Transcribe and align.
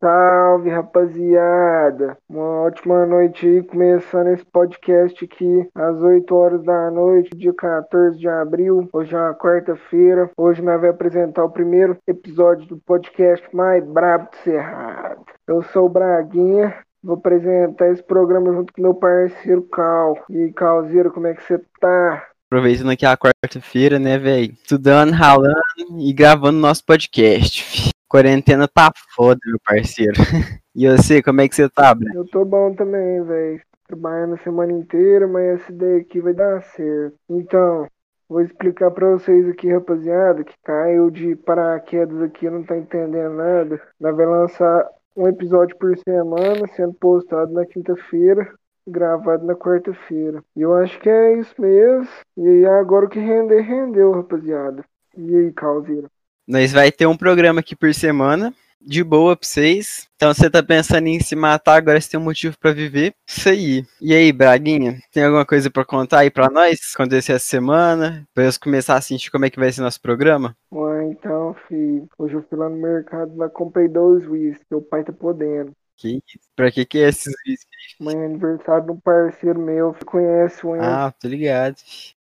Salve, 0.00 0.70
rapaziada! 0.70 2.16
Uma 2.28 2.62
ótima 2.62 3.04
noite 3.04 3.44
aí, 3.44 3.64
começando 3.64 4.28
esse 4.28 4.44
podcast 4.44 5.24
aqui 5.24 5.68
às 5.74 6.00
8 6.00 6.32
horas 6.36 6.62
da 6.62 6.88
noite, 6.88 7.36
dia 7.36 7.52
14 7.52 8.16
de 8.16 8.28
abril. 8.28 8.88
Hoje 8.92 9.16
é 9.16 9.18
uma 9.18 9.34
quarta-feira. 9.34 10.30
Hoje 10.36 10.62
nós 10.62 10.80
vamos 10.80 10.94
apresentar 10.94 11.44
o 11.44 11.50
primeiro 11.50 11.96
episódio 12.06 12.68
do 12.68 12.76
podcast 12.78 13.44
mais 13.52 13.84
brabo 13.84 14.30
do 14.30 14.36
Cerrado. 14.36 15.24
Eu 15.48 15.62
sou 15.64 15.86
o 15.86 15.90
Braguinha, 15.90 16.76
vou 17.02 17.16
apresentar 17.16 17.90
esse 17.90 18.02
programa 18.02 18.52
junto 18.52 18.72
com 18.72 18.80
meu 18.80 18.94
parceiro 18.94 19.62
Cal. 19.62 20.16
E 20.30 20.52
Calzeiro, 20.52 21.10
como 21.10 21.26
é 21.26 21.34
que 21.34 21.42
você 21.42 21.60
tá? 21.80 22.24
Aproveitando 22.46 22.90
aqui 22.90 23.04
a 23.04 23.16
quarta-feira, 23.16 23.98
né, 23.98 24.16
velho? 24.16 24.52
Estudando, 24.52 25.10
ralando 25.10 25.58
e 25.98 26.12
gravando 26.12 26.60
nosso 26.60 26.84
podcast. 26.84 27.90
Quarentena 28.08 28.66
tá 28.66 28.90
foda, 29.14 29.38
meu 29.46 29.58
parceiro. 29.64 30.14
E 30.74 30.86
você, 30.86 31.20
como 31.20 31.40
é 31.40 31.48
que 31.48 31.56
você 31.56 31.68
tá, 31.68 31.92
Breno? 31.92 32.20
Eu 32.20 32.24
tô 32.24 32.44
bom 32.44 32.72
também, 32.72 33.20
velho. 33.24 33.60
Trabalhando 33.88 34.34
a 34.34 34.42
semana 34.44 34.72
inteira, 34.72 35.26
mas 35.26 35.60
essa 35.60 35.72
ideia 35.72 36.00
aqui 36.00 36.20
vai 36.20 36.32
dar 36.32 36.62
certo. 36.62 37.16
Então, 37.28 37.88
vou 38.28 38.42
explicar 38.42 38.92
pra 38.92 39.10
vocês 39.10 39.48
aqui, 39.48 39.72
rapaziada, 39.72 40.44
que 40.44 40.54
caiu 40.62 41.10
de 41.10 41.34
paraquedas 41.34 42.22
aqui, 42.22 42.48
não 42.48 42.62
tá 42.62 42.76
entendendo 42.76 43.34
nada. 43.34 43.82
Nós 43.98 44.16
vai 44.16 44.26
lançar 44.26 44.86
um 45.16 45.26
episódio 45.26 45.76
por 45.78 45.98
semana, 45.98 46.64
sendo 46.76 46.94
postado 46.94 47.52
na 47.52 47.66
quinta-feira, 47.66 48.48
gravado 48.86 49.44
na 49.44 49.56
quarta-feira. 49.56 50.44
E 50.54 50.62
eu 50.62 50.74
acho 50.74 50.96
que 51.00 51.10
é 51.10 51.38
isso 51.40 51.60
mesmo. 51.60 52.08
E 52.36 52.46
aí, 52.46 52.66
agora 52.66 53.06
o 53.06 53.08
que 53.08 53.18
render, 53.18 53.62
rendeu, 53.62 54.12
rapaziada. 54.12 54.84
E 55.16 55.34
aí, 55.34 55.52
Calzeira? 55.52 56.08
Nós 56.48 56.72
vai 56.72 56.90
ter 56.90 57.06
um 57.06 57.14
programa 57.14 57.60
aqui 57.60 57.76
por 57.76 57.92
semana, 57.92 58.54
de 58.80 59.04
boa 59.04 59.36
pra 59.36 59.46
vocês. 59.46 60.08
Então 60.16 60.32
você 60.32 60.48
tá 60.48 60.62
pensando 60.62 61.06
em 61.06 61.20
se 61.20 61.36
matar, 61.36 61.76
agora 61.76 62.00
você 62.00 62.08
tem 62.08 62.18
um 62.18 62.24
motivo 62.24 62.58
pra 62.58 62.72
viver. 62.72 63.14
Isso 63.26 63.50
aí. 63.50 63.84
E 64.00 64.14
aí, 64.14 64.32
Braguinha, 64.32 64.98
tem 65.12 65.24
alguma 65.24 65.44
coisa 65.44 65.70
pra 65.70 65.84
contar 65.84 66.20
aí 66.20 66.30
pra 66.30 66.48
nós? 66.48 66.80
Acontecer 66.94 67.32
essa 67.32 67.44
semana? 67.44 68.26
Pra 68.32 68.44
eu 68.44 68.50
começar 68.58 68.94
a 68.96 69.00
sentir 69.02 69.30
como 69.30 69.44
é 69.44 69.50
que 69.50 69.60
vai 69.60 69.70
ser 69.70 69.82
nosso 69.82 70.00
programa? 70.00 70.56
Ué, 70.72 71.04
então, 71.10 71.54
filho, 71.68 72.08
hoje 72.16 72.32
eu 72.32 72.42
fui 72.48 72.56
lá 72.58 72.70
no 72.70 72.76
mercado, 72.80 73.36
lá 73.36 73.50
comprei 73.50 73.86
dois 73.86 74.26
whisky, 74.26 74.64
meu 74.70 74.80
pai 74.80 75.04
tá 75.04 75.12
podendo. 75.12 75.72
Que 75.98 76.22
isso? 76.26 76.48
Pra 76.56 76.70
que 76.72 76.86
que 76.86 76.96
é 76.96 77.08
esses 77.08 77.34
whisky? 77.46 77.68
Amanhã 78.00 78.22
é 78.22 78.24
aniversário 78.24 78.86
de 78.86 78.92
um 78.92 79.00
parceiro 79.00 79.60
meu, 79.60 79.92
você 79.92 80.04
conhece 80.04 80.66
o 80.66 80.72
Ah, 80.80 81.12
tô 81.20 81.28
ligado. 81.28 81.76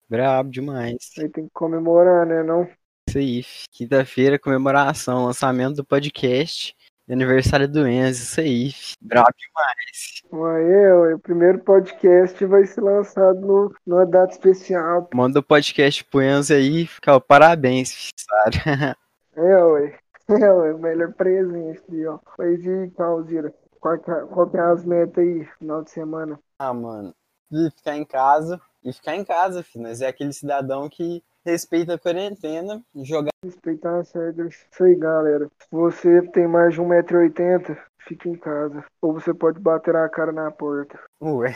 Brabo 0.10 0.50
demais. 0.50 1.10
aí 1.18 1.28
tem 1.28 1.44
que 1.46 1.52
comemorar, 1.54 2.26
né, 2.26 2.42
não? 2.42 2.66
Isso 3.14 3.18
aí. 3.20 3.46
Quinta-feira, 3.72 4.40
comemoração, 4.40 5.26
lançamento 5.26 5.76
do 5.76 5.86
podcast. 5.86 6.76
e 7.08 7.14
Aniversário 7.14 7.68
do 7.68 7.88
Enzo, 7.88 8.24
isso 8.24 8.42
aí. 8.42 8.74
Brabo 9.00 9.30
demais. 9.38 10.24
Ué, 10.32 10.94
ué, 10.96 11.16
o 11.16 11.20
primeiro 11.20 11.60
podcast 11.60 12.44
vai 12.46 12.66
ser 12.66 12.82
lançado 12.82 13.40
no, 13.40 13.76
numa 13.86 14.04
data 14.04 14.34
especial. 14.34 15.08
Manda 15.14 15.40
o 15.40 15.44
podcast 15.44 16.04
pro 16.06 16.24
Enzo 16.24 16.54
aí, 16.56 16.88
fica, 16.88 17.16
ó, 17.16 17.20
parabéns, 17.20 18.10
sabe? 18.18 18.58
É, 19.36 19.64
ué. 19.64 20.00
É, 20.30 20.52
ué, 20.52 20.74
o 20.74 20.80
melhor 20.80 21.14
presente 21.14 21.84
aí, 21.92 22.08
ó. 22.08 22.18
Mas 22.40 22.66
e, 22.66 22.90
Calzira, 22.98 23.54
qual, 23.80 24.00
que 24.00 24.10
é- 24.10 24.26
qual 24.26 24.50
que 24.50 24.58
é 24.58 24.62
as 24.62 24.86
metas 24.86 25.18
aí, 25.24 25.46
final 25.60 25.84
de 25.84 25.92
semana? 25.92 26.40
Ah, 26.58 26.74
mano. 26.74 27.14
E 27.52 27.70
ficar 27.76 27.96
em 27.96 28.06
casa. 28.06 28.60
E 28.84 28.92
ficar 28.94 29.16
em 29.16 29.26
casa, 29.26 29.62
filho. 29.62 29.84
Nós 29.84 30.02
é 30.02 30.08
aquele 30.08 30.32
cidadão 30.34 30.88
que 30.90 31.22
respeita 31.46 31.94
a 31.96 32.00
quarentena, 32.00 32.82
jogar. 32.96 33.32
Respeitar 33.44 34.00
as 34.00 34.12
regras. 34.12 34.66
Isso 34.72 34.84
aí, 34.84 34.96
galera. 34.96 35.50
Se 35.60 35.68
você 35.72 36.22
tem 36.30 36.48
mais 36.48 36.74
de 36.74 36.82
1,80m, 36.82 37.78
fique 38.00 38.30
em 38.30 38.36
casa. 38.36 38.84
Ou 39.02 39.14
você 39.14 39.34
pode 39.34 39.60
bater 39.60 39.96
a 39.96 40.08
cara 40.10 40.32
na 40.32 40.50
porta. 40.52 41.00
Ué, 41.22 41.54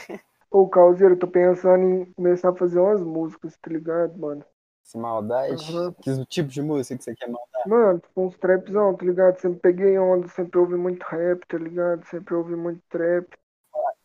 Ô, 0.50 0.68
Calzeiro, 0.68 1.16
eu 1.16 1.20
tô 1.20 1.28
pensando 1.28 1.84
em 1.84 2.06
começar 2.14 2.50
a 2.50 2.56
fazer 2.56 2.80
umas 2.80 3.02
músicas, 3.02 3.58
tá 3.58 3.70
ligado, 3.70 4.18
mano? 4.18 4.44
que 4.90 4.98
maldade. 4.98 5.76
Uhum. 5.76 5.94
Que 5.94 6.26
tipo 6.26 6.50
de 6.50 6.62
música 6.62 6.98
que 6.98 7.04
você 7.04 7.16
quer 7.16 7.28
mandar? 7.28 7.68
Mano, 7.68 8.00
tipo 8.00 8.22
uns 8.22 8.38
trapzão, 8.38 8.96
tá 8.96 9.06
ligado? 9.06 9.40
Sempre 9.40 9.60
peguei 9.60 10.00
onda, 10.00 10.28
sempre 10.30 10.58
ouvi 10.58 10.76
muito 10.76 11.04
rap, 11.04 11.46
tá 11.46 11.58
ligado? 11.58 12.06
Sempre 12.06 12.34
ouvi 12.34 12.56
muito 12.56 12.82
trap. 12.90 13.28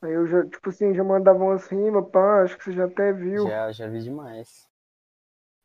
Aí 0.02 0.12
eu 0.12 0.26
já, 0.26 0.44
tipo 0.44 0.68
assim, 0.68 0.92
já 0.94 1.04
mandava 1.04 1.42
umas 1.42 1.66
rimas, 1.68 2.08
pá, 2.10 2.42
acho 2.42 2.58
que 2.58 2.64
você 2.64 2.72
já 2.72 2.86
até 2.86 3.12
viu. 3.12 3.46
Já, 3.46 3.70
já 3.70 3.86
vi 3.86 4.02
demais. 4.02 4.68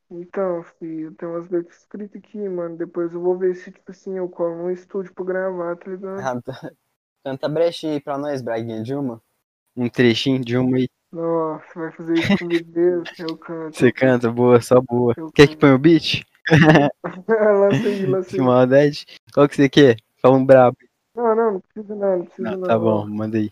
Então, 0.09 0.63
filho, 0.79 1.13
tem 1.15 1.27
umas 1.27 1.49
letras 1.49 1.79
escritas 1.79 2.21
aqui, 2.21 2.37
mano. 2.47 2.77
Depois 2.77 3.13
eu 3.13 3.21
vou 3.21 3.37
ver 3.37 3.55
se, 3.55 3.71
tipo 3.71 3.91
assim, 3.91 4.17
eu 4.17 4.29
colo 4.29 4.55
num 4.57 4.71
estúdio 4.71 5.13
pra 5.13 5.25
gravar, 5.25 5.75
tá 5.75 5.89
ligado? 5.91 6.19
Ah, 6.19 6.41
tá. 6.41 6.71
Canta 7.23 7.49
brechinha 7.49 7.93
aí 7.93 7.99
pra 8.01 8.17
nós, 8.17 8.41
Braguinha, 8.41 8.81
de 8.81 8.95
uma. 8.95 9.21
Um 9.75 9.89
trechinho 9.89 10.39
de 10.43 10.57
uma 10.57 10.77
aí. 10.77 10.89
Nossa, 11.11 11.65
vai 11.75 11.91
fazer 11.91 12.13
isso 12.13 12.37
comigo 12.37 12.71
mesmo? 12.73 13.03
Eu 13.19 13.37
canto. 13.37 13.75
Você 13.75 13.91
canta, 13.91 14.31
boa, 14.31 14.61
só 14.61 14.79
boa. 14.81 15.13
Eu 15.17 15.29
Quer 15.31 15.47
que 15.47 15.53
canto. 15.55 15.59
põe 15.59 15.73
o 15.73 15.77
beat? 15.79 16.23
lança 17.27 17.87
aí, 17.87 18.05
lança 18.07 18.29
Que 18.29 18.39
aí. 18.39 18.45
maldade. 18.45 19.05
Qual 19.33 19.47
que 19.49 19.55
você 19.55 19.67
quer? 19.69 19.97
Fala 20.21 20.35
um 20.37 20.45
brabo. 20.45 20.77
Não, 21.13 21.35
não, 21.35 21.53
não 21.53 21.59
precisa 21.59 21.95
não, 21.95 22.17
não 22.19 22.25
precisa 22.25 22.47
Ah, 22.49 22.57
não. 22.57 22.61
tá 22.67 22.79
bom, 22.79 23.07
manda 23.07 23.37
aí. 23.37 23.51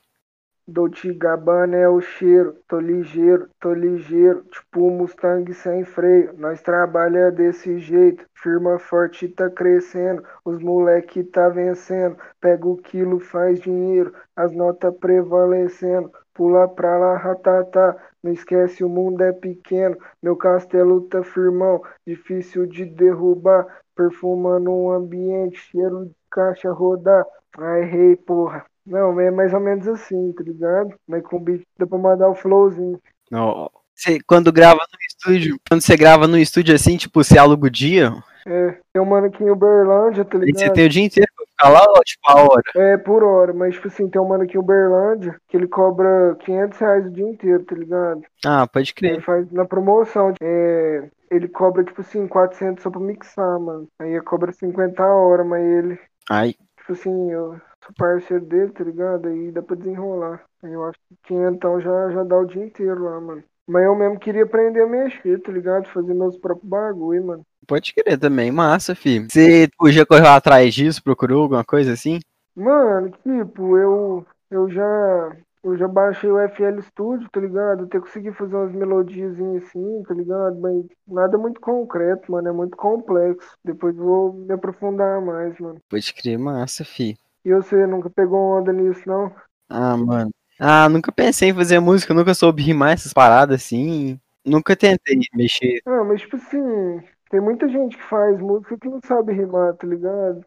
Dolce 0.68 1.14
Gabbana 1.14 1.78
é 1.78 1.88
o 1.88 2.02
cheiro, 2.02 2.58
tô 2.68 2.80
ligeiro, 2.80 3.48
tô 3.60 3.72
ligeiro, 3.72 4.44
tipo 4.46 4.90
Mustang 4.90 5.54
sem 5.54 5.86
freio. 5.86 6.34
Nós 6.40 6.60
trabalha 6.60 7.32
desse 7.32 7.78
jeito, 7.78 8.26
firma 8.34 8.80
forte 8.80 9.28
tá 9.30 9.48
crescendo, 9.48 10.24
os 10.44 10.58
moleque 10.58 11.24
tá 11.24 11.50
vencendo. 11.50 12.18
Pega 12.42 12.68
o 12.68 12.78
quilo, 12.78 13.20
faz 13.20 13.60
dinheiro, 13.60 14.12
as 14.36 14.52
notas 14.54 14.96
prevalecendo. 14.98 16.12
Pula 16.34 16.68
pra 16.68 16.98
lá, 16.98 17.16
ratatá, 17.16 17.96
não 18.24 18.32
esquece 18.32 18.84
o 18.84 18.90
mundo 18.90 19.22
é 19.22 19.32
pequeno. 19.32 19.96
Meu 20.22 20.36
castelo 20.36 21.02
tá 21.08 21.24
firmão, 21.24 21.84
difícil 22.08 22.66
de 22.66 22.86
derrubar. 22.86 23.68
Perfumando 23.96 24.72
um 24.72 24.92
ambiente, 24.92 25.58
cheiro 25.60 26.06
de 26.08 26.16
caixa 26.32 26.72
rodar. 26.72 27.24
Ai, 27.56 27.84
rei, 27.84 28.16
porra. 28.16 28.66
Não, 28.86 29.20
é 29.20 29.32
mais 29.32 29.54
ou 29.54 29.60
menos 29.60 29.88
assim, 29.88 30.32
tá 30.34 30.44
ligado? 30.44 30.94
Mas 31.08 31.24
com 31.24 31.40
beat 31.40 31.64
dá 31.78 31.88
pra 31.88 31.98
mandar 31.98 32.30
o 32.30 32.36
flowzinho. 32.36 33.00
Não, 33.32 33.70
Você, 33.96 34.20
quando 34.28 34.52
grava 34.52 34.80
no 34.80 35.00
estúdio, 35.10 35.58
quando 35.68 35.82
você 35.82 35.96
grava 35.98 36.28
no 36.28 36.38
estúdio 36.38 36.76
assim, 36.76 36.98
tipo, 36.98 37.24
você 37.24 37.38
aluga 37.38 37.66
o 37.68 37.70
dia, 37.70 38.12
É, 38.46 38.78
tem 38.94 39.02
um 39.02 39.06
mano 39.06 39.28
aqui 39.28 39.44
em 39.44 39.50
Uberlândia, 39.50 40.24
tá 40.24 40.38
aí 40.38 40.42
você 40.42 40.52
ligado? 40.52 40.74
tem 40.74 40.86
o 40.86 40.90
dia 40.90 41.04
inteiro 41.04 41.32
pra 41.36 41.46
ficar 41.48 41.70
lá 41.70 41.84
ou 41.92 42.04
tipo 42.04 42.30
a 42.30 42.36
hora? 42.44 42.62
É, 42.76 42.98
por 42.98 43.24
hora, 43.24 43.54
mas 43.54 43.74
tipo 43.74 43.88
assim, 43.88 44.08
tem 44.08 44.22
um 44.22 44.28
mano 44.28 44.44
aqui 44.44 44.56
em 44.56 44.60
Uberlândia 44.60 45.36
que 45.48 45.58
ele 45.58 45.68
cobra 45.68 46.36
500 46.42 46.78
reais 46.78 47.06
o 47.08 47.12
dia 47.12 47.28
inteiro, 47.28 47.64
tá 47.66 47.76
ligado? 47.76 48.22
Ah, 48.46 48.68
pode 48.68 48.94
Ele 49.02 49.10
crer. 49.16 49.24
faz 49.26 49.52
na 49.52 49.66
promoção, 49.66 50.32
é, 50.40 51.10
ele 51.32 51.48
cobra 51.48 51.84
tipo 51.84 52.02
assim, 52.02 52.28
400 52.28 52.84
só 52.84 52.92
pra 52.92 53.00
mixar, 53.00 53.60
mano. 53.60 53.88
Aí 54.00 54.12
ele 54.12 54.22
cobra 54.22 54.52
50 54.52 55.02
a 55.04 55.12
hora, 55.16 55.44
mas 55.44 55.64
ele, 55.64 56.00
Ai, 56.30 56.54
tipo 56.78 56.92
assim, 56.92 57.32
eu 57.32 57.60
parceiro 57.94 58.46
dele, 58.46 58.72
tá 58.72 58.84
ligado? 58.84 59.28
Aí 59.28 59.52
dá 59.52 59.62
pra 59.62 59.76
desenrolar. 59.76 60.44
Aí 60.64 60.74
eu 60.74 60.84
acho 60.86 60.98
que 61.08 61.16
500 61.28 61.84
já, 61.84 62.10
já 62.12 62.24
dá 62.24 62.38
o 62.38 62.46
dia 62.46 62.64
inteiro 62.64 63.04
lá, 63.04 63.20
mano. 63.20 63.44
Mas 63.68 63.84
eu 63.84 63.96
mesmo 63.96 64.20
queria 64.20 64.44
aprender 64.44 64.82
a 64.82 64.88
mexer, 64.88 65.42
tá 65.42 65.52
ligado? 65.52 65.88
Fazer 65.90 66.14
meus 66.14 66.38
próprios 66.38 66.70
bagulho, 66.70 67.26
mano. 67.26 67.46
pode 67.68 67.94
crer 67.94 68.20
também, 68.20 68.52
massa, 68.52 68.94
filho. 68.94 69.28
Você 69.30 69.68
tipo, 69.68 69.92
já 69.92 70.06
correu 70.06 70.28
atrás 70.28 70.74
disso, 70.74 71.04
procurou 71.04 71.44
alguma 71.44 71.64
coisa 71.64 71.94
assim? 71.94 72.20
Mano, 72.56 73.12
tipo, 73.24 73.78
eu, 73.78 74.26
eu 74.52 74.70
já 74.70 75.36
eu 75.66 75.76
já 75.76 75.88
baixei 75.88 76.30
o 76.30 76.38
FL 76.38 76.80
Studio, 76.84 77.28
tá 77.32 77.40
ligado? 77.40 77.86
Até 77.86 78.00
consegui 78.00 78.32
fazer 78.34 78.56
umas 78.56 78.72
melodiazinhas 78.72 79.64
assim, 79.64 80.04
tá 80.08 80.14
ligado? 80.14 80.62
Mas 80.62 80.86
nada 81.08 81.40
muito 81.40 81.60
concreto, 81.60 82.32
mano, 82.32 82.48
é 82.48 82.52
muito 82.52 82.78
complexo. 82.78 83.58
Depois 83.66 83.96
vou 83.96 84.32
me 84.32 84.54
aprofundar 84.54 85.20
mais, 85.22 85.60
mano. 85.60 85.82
Pode 85.90 86.14
crer, 86.14 86.38
massa, 86.38 86.86
filho. 86.86 87.18
E 87.46 87.54
você 87.54 87.88
nunca 87.88 88.10
pegou 88.10 88.58
onda 88.60 88.74
nisso, 88.74 89.02
não? 89.08 89.34
Ah, 89.70 89.96
mano. 89.98 90.32
Ah, 90.60 90.88
nunca 90.90 91.12
pensei 91.12 91.50
em 91.50 91.54
fazer 91.54 91.80
música, 91.80 92.14
nunca 92.14 92.34
soube 92.34 92.62
rimar 92.64 92.94
essas 92.94 93.14
paradas 93.14 93.62
assim. 93.64 94.20
Nunca 94.46 94.76
tentei 94.76 95.18
mexer. 95.34 95.82
Ah, 95.86 96.04
mas 96.04 96.22
tipo 96.22 96.36
assim, 96.38 97.02
tem 97.30 97.42
muita 97.42 97.68
gente 97.70 97.98
que 97.98 98.04
faz 98.04 98.40
música 98.40 98.78
que 98.78 98.88
não 98.90 99.00
sabe 99.06 99.34
rimar, 99.34 99.76
tá 99.76 99.88
ligado? 99.88 100.46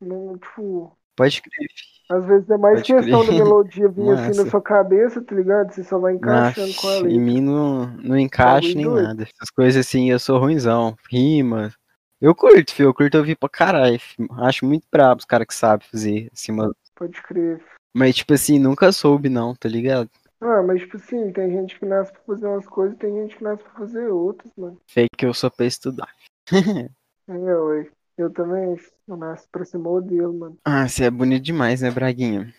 Não, 0.00 0.38
tipo, 0.38 0.96
Pode 1.16 1.42
crer, 1.42 1.68
às 2.10 2.24
vezes 2.26 2.48
é 2.50 2.56
mais 2.58 2.82
Pode 2.82 2.84
questão 2.84 3.24
crer. 3.24 3.26
da 3.26 3.32
melodia 3.32 3.88
vir 3.88 4.10
assim 4.10 4.32
na 4.34 4.46
sua 4.46 4.62
cabeça, 4.62 5.22
tá 5.24 5.34
ligado? 5.34 5.72
Você 5.72 5.84
só 5.84 5.98
vai 5.98 6.14
encaixando 6.14 6.74
com 6.74 6.88
a 6.88 7.00
Nossa, 7.00 7.08
em 7.08 7.18
letra. 7.18 7.20
mim 7.20 7.40
não, 7.40 7.86
não 7.98 8.18
encaixa 8.18 8.74
Bagulho 8.74 8.74
nem 8.74 8.90
doido. 8.90 9.08
nada. 9.08 9.22
Essas 9.24 9.50
coisas 9.50 9.86
assim, 9.86 10.10
eu 10.10 10.18
sou 10.18 10.38
ruimzão. 10.38 10.96
Rima. 11.10 11.72
Eu 12.20 12.34
curto, 12.34 12.72
filho. 12.72 12.88
Eu 12.88 12.94
curto 12.94 13.18
ouvir 13.18 13.36
pra 13.36 13.48
caralho. 13.48 13.98
filho. 13.98 14.28
Acho 14.38 14.64
muito 14.64 14.86
brabo 14.90 15.18
os 15.18 15.24
caras 15.24 15.46
que 15.46 15.54
sabem 15.54 15.86
fazer 15.88 16.30
assim, 16.32 16.56
Pode 16.94 17.22
crer. 17.22 17.62
Mas, 17.94 18.16
tipo 18.16 18.32
assim, 18.32 18.58
nunca 18.58 18.90
soube, 18.92 19.28
não, 19.28 19.54
tá 19.54 19.68
ligado? 19.68 20.10
Ah, 20.40 20.62
mas 20.62 20.80
tipo 20.80 20.96
assim, 20.96 21.32
tem 21.32 21.50
gente 21.50 21.78
que 21.78 21.86
nasce 21.86 22.12
pra 22.12 22.20
fazer 22.22 22.46
umas 22.46 22.66
coisas 22.66 22.94
e 22.94 22.98
tem 22.98 23.14
gente 23.14 23.36
que 23.36 23.42
nasce 23.42 23.62
pra 23.62 23.72
fazer 23.72 24.08
outras, 24.08 24.52
mano. 24.56 24.78
Fake 24.86 25.16
que 25.16 25.26
eu 25.26 25.32
sou 25.34 25.50
pra 25.50 25.66
estudar. 25.66 26.08
É, 27.28 27.32
ué. 27.32 27.90
Eu 28.16 28.32
também, 28.32 28.78
eu 29.08 29.16
nasci 29.16 29.48
pra 29.50 29.64
ser 29.64 29.78
modelo, 29.78 30.32
mano. 30.32 30.56
Ah, 30.64 30.88
você 30.88 31.06
é 31.06 31.10
bonito 31.10 31.42
demais, 31.42 31.82
né, 31.82 31.90
Braguinha? 31.90 32.54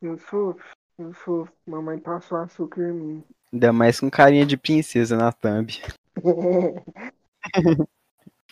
Eu 0.00 0.16
sou, 0.16 0.56
eu 0.96 1.12
sou. 1.12 1.48
Mamãe 1.66 1.98
passou 1.98 2.38
açúcar 2.38 2.82
em 2.82 2.92
mim. 2.92 3.24
Ainda 3.52 3.72
mais 3.72 3.98
com 3.98 4.08
carinha 4.08 4.46
de 4.46 4.56
princesa 4.56 5.16
na 5.16 5.32
thumb. 5.32 5.72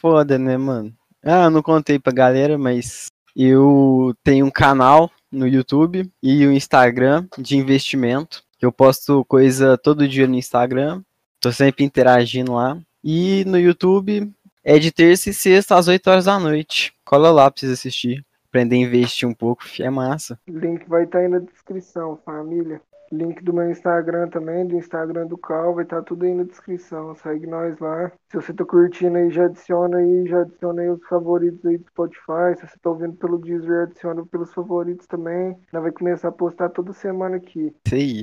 Foda, 0.05 0.39
né, 0.39 0.59
mano? 0.59 0.93
Ah, 1.25 1.45
eu 1.45 1.51
não 1.51 1.63
contei 1.63 1.99
pra 1.99 2.13
galera, 2.13 2.59
mas 2.59 3.07
eu 3.35 4.15
tenho 4.23 4.45
um 4.45 4.51
canal 4.51 5.11
no 5.33 5.49
YouTube 5.49 6.13
e 6.23 6.47
o 6.47 6.51
um 6.51 6.53
Instagram 6.53 7.27
de 7.39 7.57
investimento. 7.57 8.43
Eu 8.61 8.71
posto 8.71 9.25
coisa 9.25 9.79
todo 9.79 10.07
dia 10.07 10.27
no 10.27 10.35
Instagram. 10.35 11.03
Tô 11.41 11.51
sempre 11.51 11.87
interagindo 11.87 12.53
lá. 12.53 12.79
E 13.03 13.47
no 13.47 13.59
YouTube 13.59 14.31
é 14.63 14.79
de 14.79 14.93
terça 14.93 15.31
e 15.31 15.33
sexta 15.33 15.75
às 15.75 15.89
8 15.89 16.07
horas 16.11 16.27
da 16.27 16.39
noite. 16.39 16.93
Cola 17.03 17.31
lá 17.31 17.51
pra 17.51 17.59
vocês 17.59 17.73
assistir. 17.73 18.23
Aprender 18.47 18.77
a 18.77 18.81
investir 18.81 19.27
um 19.27 19.33
pouco, 19.33 19.65
é 19.81 19.89
massa. 19.89 20.39
Link 20.47 20.87
vai 20.87 21.05
estar 21.05 21.17
tá 21.17 21.25
aí 21.25 21.31
na 21.31 21.39
descrição, 21.39 22.21
família. 22.27 22.79
Link 23.17 23.43
do 23.43 23.53
meu 23.53 23.71
Instagram 23.71 24.29
também, 24.29 24.67
do 24.67 24.77
Instagram 24.77 25.27
do 25.27 25.39
Cal, 25.39 25.75
vai 25.75 25.85
estar 25.85 25.99
tá 25.99 26.03
tudo 26.03 26.25
aí 26.25 26.35
na 26.35 26.45
descrição. 26.45 27.15
Segue 27.15 27.47
nós 27.47 27.79
lá. 27.79 28.11
Se 28.29 28.37
você 28.37 28.53
tá 28.53 28.65
curtindo 28.65 29.17
aí, 29.17 29.31
já 29.31 29.45
adiciona 29.45 29.99
aí, 29.99 30.27
já 30.27 30.41
adiciona 30.41 30.83
aí 30.83 30.89
os 30.91 31.05
favoritos 31.07 31.65
aí 31.65 31.79
do 31.79 31.89
Spotify. 31.89 32.57
Se 32.57 32.67
você 32.67 32.79
tá 32.81 32.91
ouvindo 32.91 33.17
pelo 33.17 33.39
Deezer, 33.39 33.85
adiciona 33.85 34.25
pelos 34.27 34.53
favoritos 34.53 35.07
também. 35.07 35.57
Nós 35.73 35.83
vai 35.83 35.93
começar 35.93 36.29
a 36.29 36.33
postar 36.33 36.69
toda 36.71 36.93
semana 36.93 37.37
aqui. 37.37 37.75
Isso 37.87 37.95
aí. 37.95 38.23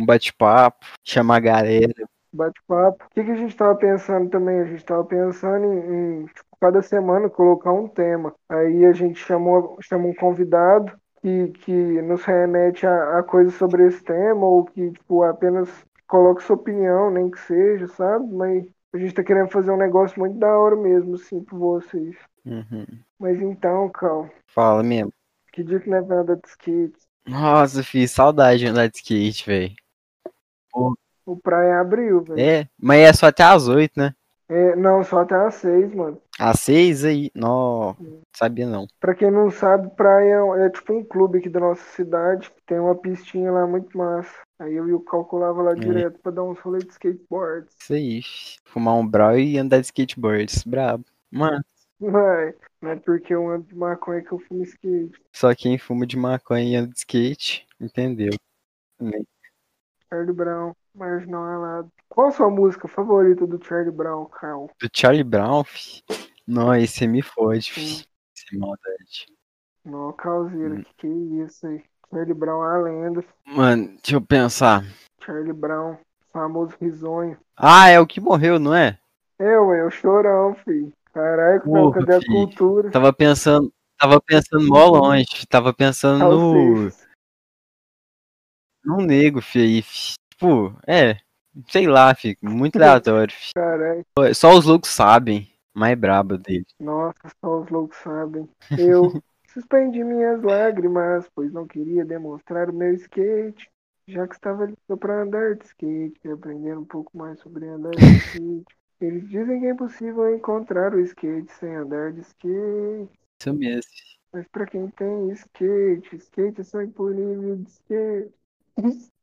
Um 0.00 0.06
bate-papo, 0.06 0.86
chamar 1.04 1.36
a 1.36 1.40
galera. 1.40 2.08
Bate-papo. 2.32 3.04
O 3.04 3.10
que, 3.10 3.22
que 3.22 3.30
a 3.30 3.36
gente 3.36 3.54
tava 3.54 3.74
pensando 3.76 4.30
também? 4.30 4.60
A 4.60 4.64
gente 4.64 4.84
tava 4.84 5.04
pensando 5.04 5.66
em, 5.66 6.22
em 6.22 6.26
tipo, 6.26 6.56
cada 6.58 6.80
semana 6.80 7.28
colocar 7.28 7.72
um 7.72 7.86
tema. 7.86 8.34
Aí 8.48 8.86
a 8.86 8.92
gente 8.92 9.18
chamou, 9.18 9.76
chamou 9.82 10.10
um 10.10 10.14
convidado 10.14 10.92
que, 11.22 11.48
que 11.60 12.02
nos 12.02 12.24
remete 12.24 12.86
a, 12.86 13.18
a 13.18 13.22
coisas 13.22 13.54
sobre 13.54 13.86
esse 13.86 14.02
tema, 14.02 14.44
ou 14.44 14.64
que 14.64 14.90
tipo, 14.90 15.22
apenas 15.22 15.68
coloque 16.08 16.42
sua 16.42 16.56
opinião, 16.56 17.10
nem 17.10 17.30
que 17.30 17.38
seja, 17.40 17.86
sabe? 17.86 18.26
Mas 18.34 18.66
a 18.92 18.98
gente 18.98 19.14
tá 19.14 19.22
querendo 19.22 19.48
fazer 19.48 19.70
um 19.70 19.78
negócio 19.78 20.18
muito 20.18 20.38
da 20.38 20.58
hora 20.58 20.76
mesmo, 20.76 21.14
assim, 21.14 21.42
pra 21.42 21.56
vocês. 21.56 22.16
Uhum. 22.44 22.84
Mas 23.18 23.40
então, 23.40 23.88
Cal. 23.88 24.28
Fala 24.48 24.82
mesmo. 24.82 25.12
Que 25.52 25.62
dia 25.62 25.80
que 25.80 25.88
não 25.88 25.98
é 25.98 26.02
pra 26.02 26.20
andar 26.20 26.36
de 26.36 26.48
skate? 26.48 26.98
Nossa, 27.26 27.82
fiz 27.84 28.10
saudade 28.10 28.58
de 28.60 28.66
andar 28.66 28.88
de 28.88 28.96
skate, 28.96 29.46
velho. 29.46 29.74
O 31.24 31.36
praia 31.36 31.80
abriu, 31.80 32.22
velho. 32.22 32.40
É, 32.40 32.68
mas 32.76 33.00
é 33.00 33.12
só 33.12 33.26
até 33.26 33.44
às 33.44 33.68
oito, 33.68 33.98
né? 33.98 34.12
É, 34.52 34.76
não, 34.76 35.02
só 35.02 35.20
até 35.20 35.34
às 35.34 35.54
seis, 35.54 35.94
mano. 35.94 36.20
Às 36.38 36.60
seis 36.60 37.04
aí? 37.04 37.30
Não, 37.34 37.96
sabia 38.34 38.66
não. 38.66 38.86
Pra 39.00 39.14
quem 39.14 39.30
não 39.30 39.50
sabe, 39.50 39.88
praia 39.96 40.42
é 40.58 40.68
tipo 40.68 40.92
um 40.92 41.02
clube 41.02 41.38
aqui 41.38 41.48
da 41.48 41.58
nossa 41.58 41.82
cidade. 41.92 42.52
Tem 42.66 42.78
uma 42.78 42.94
pistinha 42.94 43.50
lá 43.50 43.66
muito 43.66 43.96
massa. 43.96 44.30
Aí 44.58 44.74
eu 44.74 44.86
e 44.86 44.92
o 44.92 45.00
calculava 45.00 45.62
lá 45.62 45.72
é. 45.72 45.76
direto 45.76 46.18
pra 46.18 46.30
dar 46.30 46.42
uns 46.42 46.58
rolês 46.60 46.84
de 46.84 46.90
skateboard. 46.90 47.66
Isso 47.80 47.94
aí. 47.94 48.20
Fumar 48.66 48.94
um 48.94 49.06
brau 49.06 49.38
e 49.38 49.56
andar 49.56 49.80
de 49.80 49.86
skateboards. 49.86 50.64
Brabo. 50.64 51.06
Mano. 51.30 51.64
Vai. 51.98 52.54
Não 52.82 52.90
é 52.90 52.96
porque 52.96 53.32
eu 53.32 53.48
ando 53.48 53.68
de 53.68 53.74
maconha 53.74 54.20
que 54.20 54.32
eu 54.32 54.38
fumo 54.38 54.64
skate. 54.64 55.18
Só 55.32 55.54
quem 55.54 55.78
fuma 55.78 56.06
de 56.06 56.18
maconha 56.18 56.62
e 56.62 56.76
anda 56.76 56.88
de 56.88 56.98
skate, 56.98 57.66
entendeu? 57.80 58.32
Charlie 60.12 60.34
Brown, 60.34 60.74
Marginal 60.94 61.42
Alado. 61.42 61.92
Qual 62.10 62.28
a 62.28 62.32
sua 62.32 62.50
música 62.50 62.86
favorita 62.86 63.46
do 63.46 63.58
Charlie 63.64 63.90
Brown, 63.90 64.26
Carl? 64.26 64.68
Do 64.78 64.90
Charlie 64.92 65.24
Brown? 65.24 65.64
Fi? 65.64 66.02
Não, 66.46 66.74
esse 66.74 67.06
me 67.06 67.22
fode, 67.22 67.72
fi. 67.72 68.04
Esse 68.36 68.54
é 68.54 68.58
maldade. 68.58 69.26
Não, 69.82 70.12
Calzeira, 70.12 70.74
hum. 70.74 70.82
que 70.82 70.94
que 70.98 71.06
é 71.06 71.44
isso 71.46 71.66
aí? 71.66 71.82
Charlie 72.10 72.34
Brown 72.34 72.62
é 72.62 72.74
a 72.74 72.78
lenda. 72.82 73.24
Mano, 73.46 73.86
deixa 74.02 74.16
eu 74.16 74.20
pensar. 74.20 74.84
Charlie 75.24 75.54
Brown, 75.54 75.96
famoso 76.30 76.76
risonho. 76.78 77.38
Ah, 77.56 77.88
é 77.88 77.98
o 77.98 78.06
que 78.06 78.20
morreu, 78.20 78.58
não 78.58 78.74
é? 78.74 78.98
É, 79.38 79.58
ué, 79.58 79.78
é 79.78 79.84
o 79.84 79.90
chorão, 79.90 80.54
fi. 80.62 80.92
Caralho, 81.14 81.62
Porra, 81.62 82.00
cadê 82.00 82.16
a 82.16 82.20
cultura? 82.20 82.90
Tava 82.90 83.14
pensando, 83.14 83.72
tava 83.98 84.20
pensando 84.20 84.68
mó 84.68 84.84
longe, 84.90 85.46
tava 85.48 85.72
pensando 85.72 86.28
no... 86.28 86.92
Num 88.84 89.04
nego, 89.04 89.40
fi, 89.40 89.60
aí, 89.60 89.82
fi. 89.82 90.14
Tipo, 90.30 90.74
é, 90.86 91.16
sei 91.68 91.86
lá, 91.86 92.14
fico 92.14 92.44
muito 92.44 92.76
aleatório. 92.76 93.34
Caralho. 93.54 94.04
Só 94.34 94.52
os 94.58 94.66
loucos 94.66 94.90
sabem, 94.90 95.48
mais 95.72 95.96
brabo 95.96 96.36
dele. 96.36 96.66
Nossa, 96.80 97.28
só 97.40 97.60
os 97.60 97.70
loucos 97.70 97.96
sabem. 97.98 98.48
Eu 98.76 99.12
suspendi 99.52 100.02
minhas 100.02 100.42
lágrimas, 100.42 101.28
pois 101.34 101.52
não 101.52 101.66
queria 101.66 102.04
demonstrar 102.04 102.70
o 102.70 102.72
meu 102.72 102.94
skate. 102.94 103.70
Já 104.08 104.26
que 104.26 104.34
estava 104.34 104.64
ali 104.64 104.76
para 104.98 105.22
andar 105.22 105.54
de 105.54 105.64
skate, 105.64 106.28
aprender 106.28 106.76
um 106.76 106.84
pouco 106.84 107.16
mais 107.16 107.38
sobre 107.38 107.68
andar 107.68 107.92
de 107.92 108.04
skate. 108.04 108.64
Eles 109.00 109.28
dizem 109.28 109.60
que 109.60 109.66
é 109.66 109.70
impossível 109.70 110.34
encontrar 110.34 110.94
o 110.94 111.00
skate 111.00 111.52
sem 111.52 111.74
andar 111.74 112.12
de 112.12 112.20
skate. 112.20 113.10
Isso 113.40 113.54
mesmo. 113.54 113.90
Mas 114.32 114.46
para 114.48 114.66
quem 114.66 114.88
tem 114.90 115.30
skate, 115.30 116.16
skate 116.16 116.60
é 116.60 116.64
só 116.64 116.82
imponível 116.82 117.56
de 117.56 117.70
skate. 117.70 118.41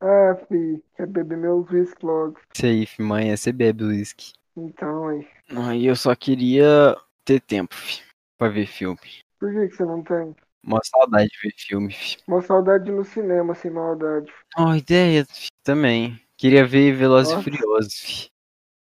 Ah, 0.02 0.36
fi, 0.48 0.84
quer 0.96 1.08
beber 1.08 1.38
meu 1.38 1.66
whisky 1.70 2.06
logo. 2.06 2.40
Isso 2.54 2.66
aí, 2.66 2.86
fi, 2.86 3.02
mãe, 3.02 3.36
você 3.36 3.52
bebe 3.52 3.84
whisky. 3.84 4.34
Então, 4.56 5.08
aí. 5.08 5.28
Aí 5.56 5.86
eu 5.86 5.96
só 5.96 6.16
queria 6.16 6.96
ter 7.26 7.42
tempo, 7.42 7.74
fi, 7.74 8.02
pra 8.38 8.50
ver 8.50 8.68
filme. 8.68 9.00
Por 9.40 9.52
que, 9.52 9.68
que 9.68 9.76
você 9.76 9.86
não 9.86 10.04
tem? 10.04 10.36
Uma 10.64 10.82
saudade 10.84 11.30
de 11.30 11.38
ver 11.42 11.54
filme, 11.58 11.94
fi. 11.94 12.18
Uma 12.28 12.42
saudade 12.42 12.92
no 12.92 13.04
cinema, 13.04 13.56
sem 13.56 13.72
maldade. 13.72 14.32
Uma 14.58 14.78
ideia, 14.78 15.26
fi, 15.26 15.50
também. 15.64 16.20
Queria 16.38 16.66
ver 16.66 16.94
Velozes 16.94 17.34
e 17.34 17.44
Furiosos, 17.44 17.94
fi. 17.94 18.32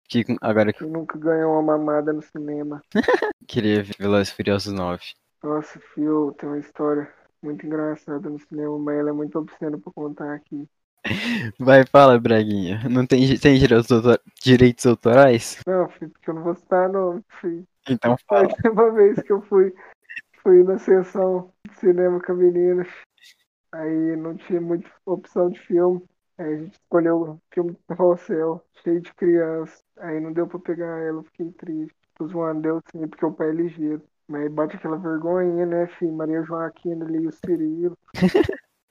Que 0.08 0.24
agora 0.40 0.72
que... 0.72 0.84
nunca 0.84 1.18
ganhou 1.18 1.52
uma 1.52 1.76
mamada 1.76 2.12
no 2.12 2.22
cinema. 2.22 2.82
Queria 3.46 3.82
ver 3.82 3.96
Velozes 3.98 4.32
e 4.32 4.36
Furiosos 4.36 4.72
9. 4.72 5.02
Nossa, 5.42 5.80
fio, 5.94 6.34
tem 6.38 6.48
uma 6.48 6.58
história 6.58 7.12
muito 7.42 7.66
engraçada 7.66 8.28
no 8.28 8.38
cinema, 8.38 8.78
mas 8.78 8.98
ela 8.98 9.10
é 9.10 9.12
muito 9.12 9.38
obscena 9.38 9.78
pra 9.78 9.92
contar 9.92 10.34
aqui. 10.34 10.68
Vai, 11.58 11.84
fala, 11.86 12.18
Braguinha. 12.18 12.80
Não 12.88 13.06
tem, 13.06 13.38
tem 13.38 13.58
direitos, 13.58 13.90
autor... 13.90 14.20
direitos 14.42 14.86
autorais? 14.86 15.60
Não, 15.66 15.88
filho, 15.88 16.10
porque 16.10 16.30
eu 16.30 16.34
não 16.34 16.42
vou 16.42 16.54
citar 16.54 16.88
nome, 16.88 17.22
filho. 17.40 17.66
Então 17.88 18.16
fala. 18.28 18.42
A 18.42 18.48
última 18.48 18.90
vez 18.92 19.22
que 19.22 19.32
eu 19.32 19.42
fui, 19.42 19.72
fui 20.42 20.62
na 20.62 20.78
sessão 20.78 21.52
de 21.68 21.76
cinema 21.78 22.20
com 22.20 22.32
a 22.32 22.34
menina, 22.34 22.86
aí 23.72 24.16
não 24.16 24.36
tinha 24.36 24.60
muita 24.60 24.90
opção 25.04 25.50
de 25.50 25.60
filme. 25.60 26.02
Aí 26.38 26.52
a 26.52 26.56
gente 26.58 26.74
escolheu 26.74 27.16
o 27.16 27.40
filme 27.52 27.72
do 27.72 27.78
Carrossel, 27.88 28.64
cheio 28.82 29.00
de 29.00 29.14
criança. 29.14 29.82
Aí 29.98 30.20
não 30.20 30.32
deu 30.32 30.46
pra 30.46 30.58
pegar 30.58 30.98
ela, 30.98 31.22
fiquei 31.24 31.50
triste. 31.52 31.96
Tô 32.14 32.26
zoando, 32.28 32.62
deu 32.62 32.82
sim, 32.90 33.06
porque 33.06 33.24
o 33.24 33.32
pai 33.32 33.50
é 33.50 33.52
ligeiro. 33.52 34.02
Mas 34.28 34.50
bate 34.50 34.76
aquela 34.76 34.96
vergonha, 34.96 35.64
né, 35.64 35.86
filho? 35.98 36.12
Maria 36.12 36.42
Joaquina 36.42 37.04
ali 37.04 37.22
e 37.22 37.26
o 37.28 37.32
Cirilo. 37.32 37.96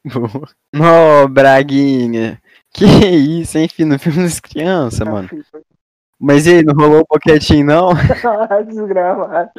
Ô, 0.06 1.24
oh, 1.24 1.28
Braguinha. 1.28 2.42
Que 2.72 2.86
isso, 2.86 3.58
hein, 3.58 3.68
filho? 3.68 3.90
No 3.90 4.00
filme 4.00 4.24
das 4.24 4.40
crianças, 4.40 5.02
ah, 5.02 5.12
mano. 5.12 5.28
Filho. 5.28 5.44
Mas 6.20 6.46
e 6.46 6.56
aí, 6.56 6.64
não 6.64 6.74
rolou 6.74 7.02
um 7.02 7.06
boquetinho, 7.10 7.66
não? 7.66 7.90
Desgravado. 8.68 9.52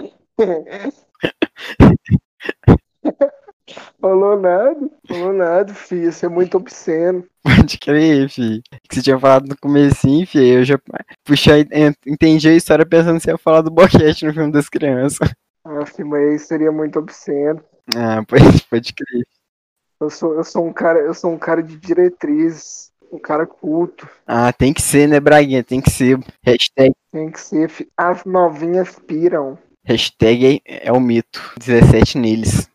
Falou 4.00 4.40
nada, 4.40 4.90
falou 5.06 5.33
nada, 5.33 5.75
filho. 5.75 6.09
Isso 6.09 6.25
é 6.25 6.28
muito 6.28 6.56
obsceno. 6.56 7.25
Pode 7.42 7.78
crer, 7.78 8.28
filho. 8.30 8.62
Que 8.88 8.95
você 8.95 9.02
tinha 9.02 9.18
falado 9.18 9.49
no 9.49 9.56
comecinho, 9.59 10.26
filho. 10.26 10.61
Eu 10.61 10.64
já 10.64 10.78
puxei, 11.25 11.66
entendi 12.06 12.49
a 12.49 12.54
história 12.54 12.87
pensando 12.87 13.16
que 13.16 13.25
você 13.25 13.30
ia 13.33 13.38
falar 13.38 13.62
do 13.62 13.71
boquete 13.71 14.25
no 14.25 14.33
filme 14.33 14.52
das 14.52 14.68
crianças. 14.68 15.28
Nossa, 15.66 16.04
mas 16.04 16.42
seria 16.42 16.70
muito 16.70 16.99
obsceno. 17.00 17.61
Ah, 17.96 18.25
pode, 18.25 18.62
pode 18.70 18.94
crer. 18.94 19.26
Eu 20.00 20.11
sou, 20.11 20.35
eu 20.35 20.44
sou 20.44 20.64
um 20.64 20.73
cara, 20.73 21.00
eu 21.00 21.12
sou 21.12 21.32
um 21.32 21.38
cara 21.38 21.61
de 21.61 21.76
diretrizes, 21.76 22.92
um 23.11 23.18
cara 23.18 23.46
culto. 23.46 24.08
Ah, 24.26 24.52
tem 24.52 24.73
que 24.73 24.80
ser, 24.80 25.08
né, 25.08 25.18
Braguinha? 25.18 25.64
Tem 25.64 25.80
que 25.80 25.90
ser. 25.90 26.20
Hashtag. 26.44 26.94
Tem 27.11 27.30
que 27.30 27.40
ser. 27.40 27.70
As 27.96 28.25
novinhas 28.25 28.96
piram. 29.00 29.58
Hashtag 29.85 30.62
é, 30.64 30.88
é 30.88 30.92
o 30.92 31.00
mito. 31.00 31.40
17 31.58 32.18
neles. 32.18 32.70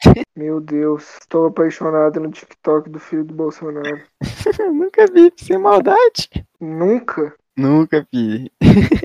Meu 0.36 0.60
Deus, 0.60 1.16
estou 1.20 1.46
apaixonado 1.46 2.20
no 2.20 2.30
TikTok 2.30 2.90
do 2.90 2.98
filho 2.98 3.24
do 3.24 3.32
Bolsonaro. 3.32 4.02
Nunca 4.74 5.06
vi, 5.06 5.32
sem 5.38 5.56
maldade. 5.56 6.28
Nunca? 6.60 7.34
Nunca 7.56 8.06
vi. 8.12 8.50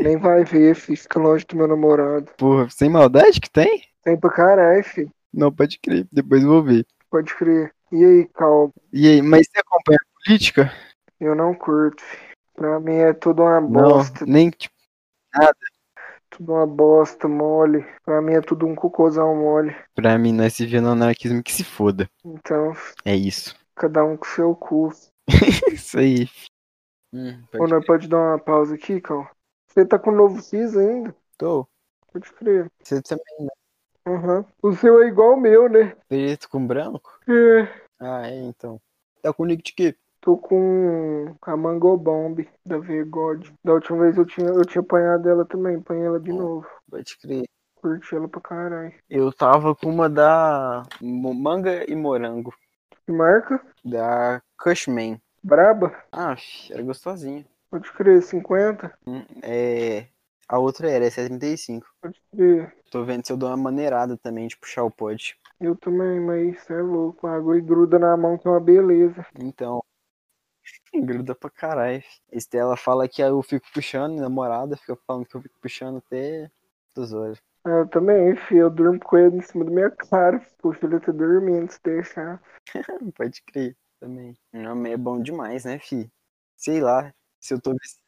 Nem 0.02 0.18
vai 0.18 0.44
ver, 0.44 0.76
filho. 0.76 0.98
Fica 0.98 1.20
longe 1.20 1.46
do 1.46 1.56
meu 1.56 1.68
namorado. 1.68 2.30
Porra, 2.38 2.70
sem 2.70 2.90
maldade 2.90 3.40
que 3.40 3.50
tem? 3.50 3.84
Tem 4.04 4.18
pra 4.20 4.30
caralho, 4.30 4.84
filho. 4.84 5.12
Não, 5.34 5.52
pode 5.52 5.80
crer. 5.80 6.08
Depois 6.12 6.44
eu 6.44 6.50
vou 6.50 6.64
ver. 6.64 6.86
Pode 7.10 7.34
crer. 7.36 7.74
E 7.92 8.04
aí, 8.04 8.28
calma. 8.34 8.72
E 8.92 9.08
aí, 9.08 9.22
mas 9.22 9.48
você 9.48 9.60
acompanha 9.60 9.98
a 10.02 10.26
política? 10.26 10.74
Eu 11.20 11.36
não 11.36 11.54
curto, 11.54 12.02
filho. 12.04 12.32
Pra 12.56 12.80
mim 12.80 12.96
é 12.96 13.14
tudo 13.14 13.42
uma 13.44 13.62
bosta. 13.62 14.26
Não, 14.26 14.34
nem 14.34 14.50
tipo, 14.50 14.76
nada. 15.34 15.56
Tudo 16.30 16.54
uma 16.54 16.68
bosta 16.68 17.28
mole. 17.28 17.86
Pra 18.06 18.22
mim 18.22 18.34
é 18.34 18.42
tudo 18.42 18.66
um 18.68 18.76
cocôzão 18.76 19.36
mole. 19.36 19.76
Pra 19.96 20.18
mim, 20.18 20.32
nós 20.34 20.54
se 20.54 20.66
vê 20.66 20.80
no 20.80 20.90
anarquismo 20.92 21.42
que 21.44 21.52
se 21.52 21.64
foda. 21.64 22.10
Então, 22.26 22.74
É 23.06 23.16
isso. 23.16 23.56
cada 23.76 24.04
um 24.04 24.16
com 24.18 24.26
seu 24.26 24.56
cu. 24.56 24.92
Isso 25.72 25.98
aí. 25.98 26.28
Hum, 27.14 27.42
Ou 27.54 27.60
pode 27.60 27.72
nós 27.74 27.86
pode 27.86 28.08
dar 28.08 28.18
uma 28.18 28.40
pausa 28.40 28.76
aqui, 28.76 29.02
Cal? 29.02 29.30
Você 29.68 29.86
tá 29.86 29.98
com 30.00 30.12
o 30.12 30.16
novo 30.16 30.42
FIS 30.42 30.76
ainda? 30.78 31.16
Tô. 31.38 31.68
Pode 32.12 32.32
crer. 32.34 32.70
Você 32.84 33.02
também, 33.02 33.26
né? 33.40 33.50
Aham. 34.06 34.46
O 34.62 34.74
seu 34.74 35.02
é 35.02 35.08
igual 35.08 35.32
ao 35.32 35.40
meu, 35.40 35.70
né? 35.70 35.96
Preto 36.08 36.50
com 36.50 36.66
branco? 36.66 37.20
É. 37.28 37.62
Ah, 38.00 38.28
é, 38.28 38.36
então. 38.42 38.82
Tá 39.22 39.32
com 39.32 39.46
nick 39.46 39.64
de 39.64 39.74
quê? 39.74 39.96
Tô 40.22 40.38
com 40.38 41.36
a 41.42 41.58
Mango 41.58 41.98
Bomb 41.98 42.48
da 42.66 42.78
V-God. 42.78 43.50
Da 43.64 43.74
última 43.74 44.00
vez 44.04 44.18
eu 44.18 44.26
tinha, 44.26 44.48
eu 44.48 44.66
tinha 44.66 44.82
apanhado 44.82 45.28
ela 45.30 45.46
também. 45.46 45.78
Apanhei 45.78 46.06
ela 46.06 46.20
de 46.20 46.32
novo. 46.32 46.68
Pode 46.90 47.18
crer. 47.18 47.44
Curti 47.76 48.16
ela 48.16 48.28
pra 48.28 48.42
caralho. 48.42 48.94
Eu 49.10 49.34
tava 49.34 49.76
com 49.76 49.90
uma 49.90 50.08
da 50.08 50.84
manga 51.02 51.90
e 51.90 51.96
morango. 51.96 52.54
Que 53.06 53.12
marca? 53.12 53.60
Da 53.84 54.42
Cushman. 54.58 55.20
Braba? 55.44 55.92
Ah, 56.12 56.36
era 56.70 56.82
gostosinha. 56.84 57.46
Pode 57.70 57.92
crer. 57.94 58.22
50? 58.22 58.94
Hum, 59.08 59.26
É. 59.44 60.08
A 60.48 60.60
outra 60.60 60.90
era, 60.92 61.06
é 61.06 61.10
75. 61.10 61.88
Pode 62.02 62.22
crer. 62.32 62.76
Tô 62.92 63.06
vendo 63.06 63.26
se 63.26 63.32
eu 63.32 63.38
dou 63.38 63.48
uma 63.50 63.56
maneirada 63.56 64.18
também 64.18 64.48
de 64.48 64.58
puxar 64.58 64.84
o 64.84 64.92
pod. 64.92 65.38
Eu 65.62 65.76
também, 65.78 66.20
mas 66.20 66.62
cê 66.64 66.74
é 66.74 66.82
louco. 66.82 67.26
A 67.26 67.36
água 67.36 67.58
e 67.58 67.62
gruda 67.62 67.98
na 67.98 68.18
mão 68.18 68.38
que 68.38 68.48
é 68.48 68.52
uma 68.52 68.60
beleza. 68.60 69.26
Então. 69.40 69.82
Gruda 70.94 71.34
pra 71.34 71.50
caralho. 71.50 72.04
Estela 72.32 72.76
fala 72.76 73.08
que 73.08 73.22
eu 73.22 73.42
fico 73.42 73.66
puxando, 73.74 74.20
namorada 74.20 74.76
fica 74.76 74.98
falando 75.08 75.26
que 75.26 75.36
eu 75.36 75.42
fico 75.42 75.56
puxando 75.62 75.98
até 76.00 76.52
dos 76.94 77.14
olhos. 77.14 77.40
Ah, 77.64 77.70
Eu 77.70 77.88
também, 77.88 78.36
filho. 78.36 78.62
Eu 78.62 78.70
durmo 78.70 79.00
com 79.00 79.18
ele 79.18 79.38
em 79.38 79.42
cima 79.42 79.64
da 79.64 79.72
minha 79.72 79.90
cara. 79.90 80.42
Puxa, 80.62 80.86
ele 80.86 81.00
tá 81.00 81.12
dormindo, 81.14 81.72
se 81.72 81.80
deixar. 81.82 82.42
Pode 83.16 83.42
crer 83.44 83.76
também. 84.02 84.36
Não, 84.52 84.86
é 84.86 84.98
bom 84.98 85.22
demais, 85.22 85.64
né, 85.64 85.80
fi? 85.80 86.12
Sei 86.58 86.82
lá. 86.82 87.14
Se 87.40 87.54
eu 87.54 87.62
tô 87.62 87.72
viciado, 87.72 88.02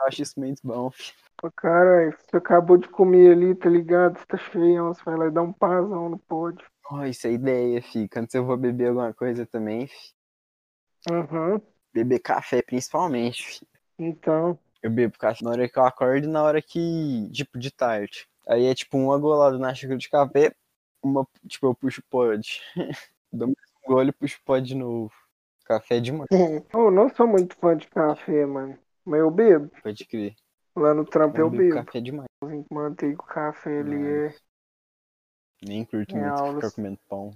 eu 0.00 0.06
acho 0.06 0.22
isso 0.22 0.38
muito 0.38 0.60
bom, 0.64 0.90
fi. 0.90 1.12
Pô, 1.36 1.50
caralho, 1.52 2.16
você 2.16 2.36
acabou 2.36 2.76
de 2.76 2.88
comer 2.88 3.32
ali, 3.32 3.54
tá 3.54 3.68
ligado? 3.68 4.18
Você 4.18 4.26
tá 4.26 4.38
cheio, 4.38 4.84
você 4.84 5.02
vai 5.04 5.16
lá 5.16 5.26
e 5.26 5.30
dá 5.30 5.42
um 5.42 5.52
pazão 5.52 6.08
no 6.08 6.18
pod. 6.18 6.62
Oh, 6.90 7.04
isso 7.04 7.26
é 7.26 7.32
ideia, 7.32 7.82
fi. 7.82 8.08
Quando 8.08 8.28
eu 8.34 8.44
vou 8.44 8.56
beber 8.56 8.88
alguma 8.88 9.12
coisa 9.12 9.44
também, 9.46 9.86
fi. 9.86 10.12
Aham. 11.10 11.60
Beber 11.92 12.20
café 12.20 12.62
principalmente, 12.62 13.42
fi. 13.42 13.68
Então, 13.98 14.58
Eu 14.82 14.90
bebo 14.90 15.18
café 15.18 15.44
na 15.44 15.50
hora 15.50 15.68
que 15.68 15.78
eu 15.78 15.84
acordo 15.84 16.26
e 16.26 16.30
na 16.30 16.42
hora 16.42 16.62
que, 16.62 17.28
tipo, 17.32 17.58
de 17.58 17.70
tarde. 17.70 18.26
Aí 18.48 18.66
é 18.66 18.74
tipo 18.74 18.96
uma 18.98 19.18
golada 19.18 19.58
na 19.58 19.74
xícara 19.74 19.98
de 19.98 20.08
café, 20.08 20.54
uma, 21.02 21.26
tipo, 21.46 21.66
eu 21.66 21.74
puxo 21.74 22.00
o 22.00 22.04
pod. 22.10 22.60
Dou 23.32 23.48
mais 23.48 23.70
um 23.84 23.92
gole 23.92 24.10
e 24.10 24.12
puxo 24.12 24.38
o 24.38 24.44
pod 24.44 24.66
de 24.66 24.74
novo. 24.74 25.12
Café 25.70 26.00
de 26.00 26.10
manhã, 26.10 26.26
eu 26.74 26.90
não 26.90 27.08
sou 27.14 27.28
muito 27.28 27.54
fã 27.54 27.76
de 27.76 27.86
café, 27.86 28.44
mano. 28.44 28.76
Mas 29.04 29.20
eu 29.20 29.30
bebo. 29.30 29.70
pode 29.80 30.04
crer. 30.04 30.34
Lá 30.74 30.92
no 30.92 31.04
trampo 31.04 31.38
eu, 31.38 31.44
Eu 31.44 31.50
bebo 31.50 31.62
bebo. 31.62 31.84
café 31.86 32.00
demais. 32.00 32.26
Manteiga 32.68 33.16
com 33.16 33.26
café 33.26 33.78
ali 33.78 33.94
é. 33.94 34.34
Nem 35.62 35.84
curto 35.84 36.16
É 36.16 36.20
muito 36.20 36.34
ficar 36.34 36.48
aulas. 36.48 36.74
comendo 36.74 36.98
pão. 37.08 37.30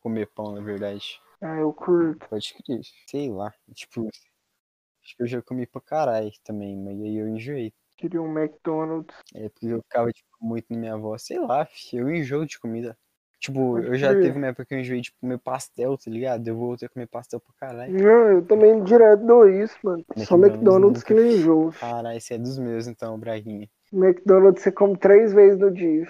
Comer 0.00 0.26
pão, 0.28 0.52
na 0.52 0.60
verdade. 0.60 1.20
Ah, 1.40 1.56
eu 1.56 1.72
curto. 1.72 2.28
Pode 2.28 2.54
crer. 2.62 2.80
Sei 3.08 3.28
lá. 3.28 3.52
Tipo, 3.74 4.06
acho 4.06 5.16
que 5.16 5.22
eu 5.24 5.26
já 5.26 5.42
comi 5.42 5.66
pra 5.66 5.80
caralho 5.80 6.30
também, 6.44 6.76
mas 6.76 6.96
aí 7.00 7.16
eu 7.16 7.26
enjoei. 7.28 7.72
Queria 7.96 8.22
um 8.22 8.38
McDonald's. 8.38 9.16
É 9.34 9.48
porque 9.48 9.66
eu 9.66 9.82
ficava, 9.82 10.12
tipo, 10.12 10.28
muito 10.40 10.66
na 10.70 10.78
minha 10.78 10.94
avó. 10.94 11.18
Sei 11.18 11.40
lá, 11.40 11.66
eu 11.92 12.08
enjoo 12.08 12.46
de 12.46 12.56
comida. 12.60 12.96
Tipo, 13.40 13.78
eu 13.78 13.94
já 13.96 14.12
teve 14.14 14.36
uma 14.36 14.48
época 14.48 14.66
que 14.66 14.74
eu 14.74 14.78
enjoei 14.80 15.00
de 15.00 15.12
comer 15.12 15.38
pastel, 15.38 15.96
tá 15.96 16.10
ligado? 16.10 16.46
Eu 16.46 16.54
voltei 16.56 16.86
a 16.86 16.90
comer 16.90 17.06
pastel 17.06 17.40
pra 17.40 17.54
caralho. 17.68 17.92
Não, 17.92 18.28
eu 18.32 18.44
também 18.44 18.84
direto 18.84 19.24
dou 19.24 19.48
isso, 19.48 19.78
mano. 19.82 20.04
Só 20.18 20.34
McDonald's 20.36 20.56
McDonald's 20.58 21.02
que 21.02 21.14
nunca. 21.14 21.24
não 21.26 21.32
enjoo. 21.32 21.72
Caralho, 21.72 22.16
esse 22.18 22.34
é 22.34 22.38
dos 22.38 22.58
meus 22.58 22.86
então, 22.86 23.18
Braguinha. 23.18 23.66
McDonald's 23.92 24.62
você 24.62 24.70
come 24.70 24.96
três 24.98 25.32
vezes 25.32 25.58
no 25.58 25.70
dia. 25.72 26.06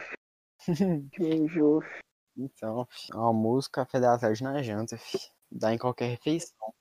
Que 1.12 1.20
não 1.22 1.28
enjoo. 1.44 1.82
então, 2.36 2.86
almoço, 3.12 3.70
café 3.70 4.00
da 4.00 4.18
tarde 4.18 4.42
na 4.42 4.60
janta, 4.62 4.98
fi. 4.98 5.18
Dá 5.50 5.72
em 5.72 5.78
qualquer 5.78 6.06
refeição. 6.10 6.74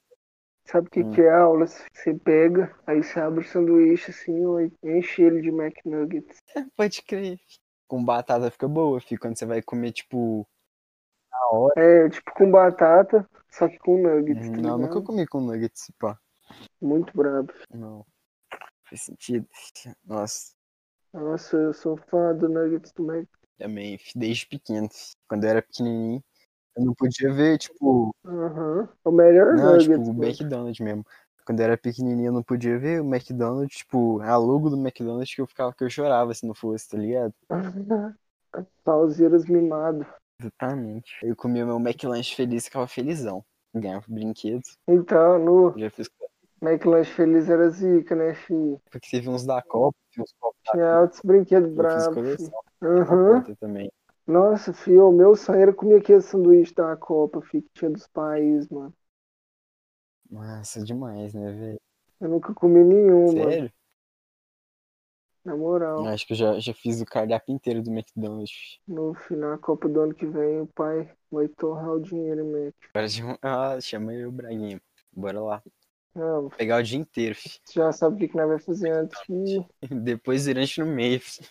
Sabe 0.65 0.87
o 0.87 0.91
que, 0.91 1.01
Hum. 1.03 1.11
que 1.11 1.21
é 1.21 1.29
aulas? 1.31 1.83
Você 1.93 2.13
pega, 2.13 2.75
aí 2.85 3.01
você 3.03 3.19
abre 3.19 3.43
o 3.43 3.47
sanduíche 3.47 4.11
assim, 4.11 4.35
e 4.83 4.97
enche 4.97 5.21
ele 5.23 5.41
de 5.41 5.49
McNuggets. 5.49 6.37
Pode 6.75 7.01
crer. 7.03 7.39
Com 7.89 8.05
batata 8.05 8.51
fica 8.51 8.67
boa, 8.67 9.01
fi. 9.01 9.17
Quando 9.17 9.35
você 9.35 9.47
vai 9.47 9.63
comer, 9.63 9.91
tipo, 9.91 10.47
na 11.31 11.47
hora. 11.51 11.73
É, 11.75 12.07
tipo 12.07 12.31
com 12.35 12.51
batata, 12.51 13.27
só 13.49 13.67
que 13.67 13.79
com 13.79 13.97
nuggets, 13.97 14.47
tá 14.51 14.61
Não, 14.61 14.77
nunca 14.77 15.01
comi 15.01 15.25
com 15.25 15.41
nuggets, 15.41 15.91
pá. 15.97 16.17
Muito 16.79 17.11
brabo. 17.17 17.51
Não. 17.73 18.05
Faz 18.83 19.01
sentido. 19.01 19.47
Nossa, 20.05 20.53
Nossa, 21.11 21.57
eu 21.57 21.73
sou 21.73 21.97
fã 21.97 22.35
do 22.35 22.47
nuggets 22.47 22.91
do 22.93 23.03
Mac. 23.03 23.25
também, 23.57 23.99
desde 24.15 24.45
pequeno. 24.45 24.87
Quando 25.27 25.43
eu 25.45 25.49
era 25.49 25.61
pequenininho, 25.63 26.23
eu 26.77 26.85
não 26.85 26.93
podia 26.93 27.33
ver, 27.33 27.57
tipo. 27.57 28.15
Aham. 28.23 28.87
O 29.03 29.11
melhor 29.11 29.55
Não, 29.55 29.71
nuggets, 29.73 30.07
tipo, 30.07 30.21
o. 30.21 30.23
McDonald's 30.23 30.79
mesmo. 30.79 31.03
Quando 31.49 31.61
eu 31.61 31.65
era 31.65 31.77
pequenininho, 31.79 32.27
eu 32.27 32.31
não 32.31 32.43
podia 32.43 32.77
ver 32.77 33.01
o 33.01 33.05
McDonald's, 33.05 33.79
tipo, 33.79 34.21
a 34.21 34.37
logo 34.37 34.69
do 34.69 34.77
McDonald's 34.77 35.33
que 35.33 35.41
eu 35.41 35.47
ficava, 35.47 35.73
que 35.73 35.83
eu 35.83 35.89
chorava 35.89 36.31
se 36.31 36.45
não 36.45 36.53
fosse, 36.53 36.87
tá 36.87 36.95
ligado? 36.95 37.33
Pauseiras 38.85 39.45
mimado. 39.45 40.05
Exatamente. 40.39 41.11
Eu 41.23 41.35
comia 41.35 41.65
meu 41.65 41.79
McLanche 41.79 42.35
feliz, 42.35 42.65
ficava 42.65 42.85
felizão. 42.85 43.43
Ganhava 43.73 44.05
brinquedos. 44.07 44.77
Então, 44.87 45.39
no 45.39 45.75
Já 45.75 45.89
fiz 45.89 46.07
McLanche 46.61 47.11
Feliz 47.13 47.49
era 47.49 47.67
zica, 47.71 48.15
né, 48.15 48.35
fi? 48.35 48.53
porque 48.91 49.09
teve 49.09 49.27
uns 49.27 49.43
da 49.43 49.59
Copa, 49.63 49.97
tinha 50.11 50.23
uns 50.23 50.35
copos 50.39 50.61
da 50.67 50.73
Tinha 50.73 50.97
altos 50.97 51.19
brinquedos 51.23 51.71
bravos, 51.71 52.51
Aham. 52.83 53.41
Copa 53.41 53.57
também. 53.59 53.91
Nossa, 54.27 54.71
filho, 54.71 55.07
o 55.09 55.11
meu 55.11 55.35
sonho 55.35 55.61
era 55.61 55.73
comer 55.73 55.95
aquele 55.95 56.21
sanduíche 56.21 56.75
da 56.75 56.95
Copa, 56.95 57.41
fi, 57.41 57.63
que 57.63 57.69
tinha 57.73 57.89
dos 57.89 58.05
países, 58.05 58.69
mano. 58.69 58.93
Nossa, 60.29 60.83
demais, 60.83 61.33
né, 61.33 61.51
velho? 61.51 61.81
Eu 62.21 62.29
nunca 62.29 62.53
comi 62.53 62.83
nenhum, 62.83 63.25
mano. 63.33 63.51
Sério? 63.51 63.71
Na 65.43 65.55
moral. 65.55 66.01
Eu 66.03 66.09
acho 66.09 66.27
que 66.27 66.33
eu 66.33 66.37
já, 66.37 66.59
já 66.59 66.73
fiz 66.73 67.01
o 67.01 67.05
cardápio 67.05 67.53
inteiro 67.53 67.81
do 67.81 67.89
McDonald's. 67.91 68.79
No 68.87 69.13
final, 69.13 69.53
a 69.53 69.57
Copa 69.57 69.87
do 69.87 70.01
ano 70.01 70.13
que 70.13 70.25
vem, 70.25 70.61
o 70.61 70.67
pai 70.67 71.09
vai 71.31 71.47
torrar 71.47 71.91
o 71.91 72.01
dinheiro, 72.01 72.45
Mac. 72.45 72.73
Agora 72.93 73.09
chama, 73.09 73.39
ah, 73.41 73.81
chama 73.81 74.13
eu, 74.13 74.31
Braguinha. 74.31 74.81
Bora 75.11 75.41
lá. 75.41 75.63
Não, 76.13 76.49
Pegar 76.49 76.79
o 76.79 76.83
dia 76.83 76.99
inteiro, 76.99 77.35
fi. 77.35 77.49
você 77.63 77.79
já 77.79 77.91
sabe 77.91 78.15
o 78.15 78.19
que, 78.19 78.27
que 78.27 78.35
nós 78.35 78.47
vamos 78.47 78.65
fazer 78.65 78.91
antes, 78.91 79.17
fi. 79.21 79.65
Depois 80.03 80.45
durante 80.45 80.79
no 80.79 80.85
meio, 80.85 81.19
fi. 81.19 81.47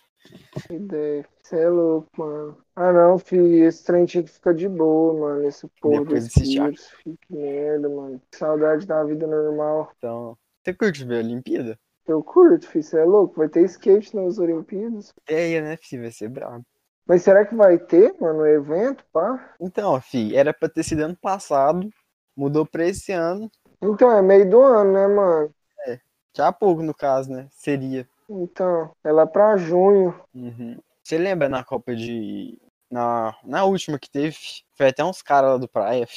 Que 0.67 0.73
ideia. 0.73 1.25
Você 1.41 1.59
é 1.59 1.69
louco, 1.69 2.09
mano. 2.17 2.57
Ah, 2.75 2.91
não, 2.91 3.17
fi. 3.17 3.37
Esse 3.37 3.83
trem 3.83 4.05
tinha 4.05 4.23
que 4.23 4.31
ficar 4.31 4.53
de 4.53 4.67
boa, 4.67 5.13
mano. 5.13 5.47
Esse 5.47 5.67
porra 5.81 6.01
Depois 6.01 6.25
desse 6.25 6.43
vírus, 6.43 6.87
fi. 7.01 7.17
Que 7.17 7.35
merda, 7.35 7.89
mano. 7.89 8.21
Que 8.29 8.37
saudade 8.37 8.85
da 8.85 9.03
vida 9.03 9.25
normal. 9.25 9.91
Então, 9.97 10.37
você 10.63 10.73
curte 10.73 11.05
ver 11.05 11.17
a 11.17 11.25
Olimpíada? 11.25 11.79
Eu 12.07 12.23
curto, 12.23 12.67
fi. 12.67 12.83
Você 12.83 12.99
é 12.99 13.05
louco. 13.05 13.37
Vai 13.37 13.49
ter 13.49 13.63
skate 13.65 14.15
nas 14.15 14.37
Olimpíadas. 14.37 15.13
Ideia, 15.27 15.61
né, 15.61 15.77
fi? 15.77 15.97
Vai 15.97 16.11
ser 16.11 16.29
brabo. 16.29 16.63
Mas 17.05 17.23
será 17.23 17.43
que 17.43 17.55
vai 17.55 17.79
ter, 17.79 18.13
mano, 18.19 18.41
o 18.41 18.47
evento, 18.47 19.03
pá? 19.11 19.55
Então, 19.59 19.99
fi, 19.99 20.35
era 20.35 20.53
pra 20.53 20.69
ter 20.69 20.83
sido 20.83 21.01
ano 21.01 21.17
passado, 21.19 21.89
mudou 22.35 22.67
pra 22.67 22.85
esse 22.85 23.11
ano. 23.11 23.49
Então, 23.81 24.11
é 24.11 24.21
meio 24.21 24.47
do 24.47 24.61
ano, 24.61 24.93
né, 24.93 25.07
mano? 25.07 25.51
Já 26.35 26.49
há 26.49 26.51
pouco, 26.51 26.83
no 26.83 26.93
caso, 26.93 27.31
né? 27.31 27.47
Seria. 27.51 28.07
Então, 28.29 28.91
é 29.03 29.11
lá 29.11 29.25
pra 29.25 29.57
junho. 29.57 30.13
Uhum. 30.33 30.77
Você 31.03 31.17
lembra 31.17 31.49
na 31.49 31.63
Copa 31.63 31.95
de. 31.95 32.59
Na, 32.91 33.35
na 33.43 33.65
última 33.65 33.99
que 33.99 34.09
teve, 34.09 34.37
foi 34.75 34.87
até 34.87 35.03
uns 35.03 35.21
caras 35.21 35.51
lá 35.51 35.57
do 35.57 35.67
praia, 35.67 36.07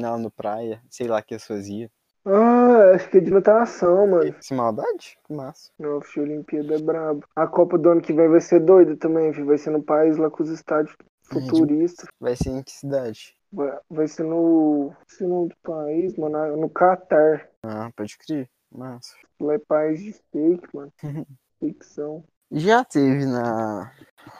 lá 0.00 0.18
no 0.18 0.30
praia, 0.30 0.82
sei 0.90 1.06
lá 1.06 1.18
o 1.18 1.22
que 1.22 1.34
eles 1.34 1.46
faziam. 1.46 1.90
Ah, 2.24 2.92
acho 2.94 3.08
que 3.08 3.18
é 3.18 3.20
de 3.20 3.30
natação, 3.30 4.06
mano. 4.06 4.32
Que 4.32 4.54
maldade? 4.54 5.18
Que 5.24 5.32
massa. 5.32 5.70
Não, 5.78 5.98
a 5.98 6.20
Olimpíada 6.20 6.74
é 6.74 6.78
brabo. 6.78 7.24
A 7.34 7.46
Copa 7.46 7.78
do 7.78 7.88
ano 7.88 8.00
que 8.00 8.12
vem 8.12 8.28
vai 8.28 8.40
ser 8.40 8.60
doida 8.60 8.96
também, 8.96 9.32
fi. 9.32 9.42
Vai 9.42 9.58
ser 9.58 9.70
no 9.70 9.82
país 9.82 10.16
lá 10.16 10.30
com 10.30 10.42
os 10.42 10.50
estádios 10.50 10.94
futuristas. 11.22 12.06
Vai 12.20 12.36
ser 12.36 12.50
em 12.50 12.62
que 12.62 12.72
cidade? 12.72 13.34
Vai, 13.50 13.78
vai 13.88 14.06
ser 14.06 14.24
no. 14.24 14.92
Se 15.06 15.24
nome 15.24 15.48
do 15.48 15.56
país, 15.62 16.16
mano, 16.16 16.56
no 16.56 16.68
Catar. 16.68 17.48
Ah, 17.62 17.90
pode 17.96 18.18
crer. 18.18 18.48
Massa. 18.70 19.14
Lá 19.40 19.54
é 19.54 19.58
país 19.58 20.02
de 20.02 20.12
fake, 20.12 20.68
mano. 20.74 20.92
Ficção. 21.58 22.24
Já 22.50 22.84
teve 22.84 23.26
na. 23.26 23.92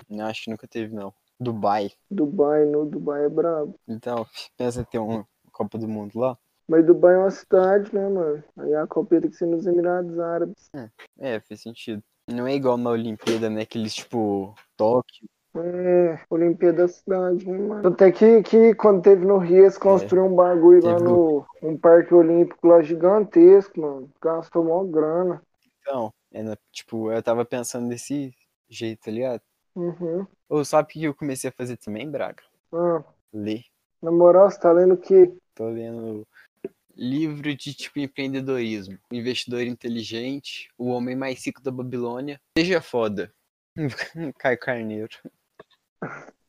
Não, 0.09 0.27
acho 0.27 0.45
que 0.45 0.51
nunca 0.51 0.67
teve, 0.67 0.95
não. 0.95 1.13
Dubai. 1.39 1.91
Dubai, 2.11 2.65
no 2.65 2.87
Dubai 2.87 3.25
é 3.25 3.29
brabo. 3.29 3.75
Então, 3.87 4.27
pensa 4.57 4.81
em 4.81 4.85
ter 4.85 4.99
uma 4.99 5.27
Copa 5.53 5.79
do 5.79 5.89
Mundo 5.89 6.19
lá. 6.19 6.37
Mas 6.67 6.85
Dubai 6.85 7.15
é 7.15 7.19
uma 7.19 7.31
cidade, 7.31 7.95
né, 7.95 8.09
mano? 8.09 8.43
Aí 8.57 8.75
a 8.75 8.87
Copa 8.87 9.21
tem 9.21 9.31
que 9.31 9.37
ser 9.37 9.47
nos 9.47 9.67
Emirados 9.67 10.19
Árabes. 10.19 10.71
É, 11.19 11.41
faz 11.41 11.63
sentido. 11.63 12.03
Não 12.31 12.47
é 12.47 12.55
igual 12.55 12.77
na 12.77 12.91
Olimpíada, 12.91 13.49
né? 13.49 13.63
Aqueles 13.63 13.95
tipo 13.95 14.55
Tóquio. 14.77 15.29
É, 15.57 16.21
Olimpíada 16.29 16.83
da 16.83 16.89
cidade, 16.89 17.49
né, 17.49 17.59
mano? 17.59 17.89
Até 17.89 18.13
que, 18.13 18.43
que 18.43 18.75
quando 18.75 19.03
teve 19.03 19.25
no 19.25 19.39
Rio, 19.39 19.65
eles 19.65 19.79
construíram 19.79 20.29
um 20.29 20.37
bagulho 20.37 20.85
lá 20.85 20.93
É. 20.93 20.95
Teve 20.97 21.09
no 21.09 21.47
um 21.63 21.77
parque 21.77 22.15
olímpico 22.15 22.67
lá 22.67 22.83
gigantesco, 22.83 23.81
mano. 23.81 24.11
Gastou 24.21 24.65
mó 24.65 24.85
grana. 24.85 25.43
Então, 25.81 26.13
é 26.33 26.43
na- 26.43 26.59
tipo, 26.73 27.11
eu 27.11 27.23
tava 27.23 27.45
pensando 27.45 27.89
desse 27.89 28.35
jeito, 28.69 29.05
tá 29.05 29.11
ligado? 29.11 29.43
Uhum. 29.75 30.27
Ou 30.49 30.65
sabe 30.65 30.85
o 30.85 30.93
que 30.93 31.05
eu 31.05 31.15
comecei 31.15 31.51
a 31.51 31.53
fazer 31.53 31.77
também, 31.77 32.11
Braga? 32.11 32.43
Ah, 32.73 33.03
Ler. 33.33 33.65
na 34.03 34.11
moral, 34.11 34.51
você 34.51 34.59
tá 34.59 34.73
lendo 34.73 34.95
o 34.95 34.99
quê? 34.99 35.33
Tô 35.55 35.69
lendo 35.69 36.27
livro 36.97 37.55
de 37.55 37.75
tipo 37.75 37.99
empreendedorismo. 38.01 38.99
O 39.11 39.15
investidor 39.15 39.63
inteligente, 39.63 40.69
o 40.77 40.89
homem 40.89 41.15
mais 41.15 41.45
rico 41.47 41.63
da 41.63 41.71
Babilônia. 41.71 42.41
Seja 42.59 42.81
foda. 42.81 43.33
Caio 44.39 44.59
Carneiro. 44.59 45.17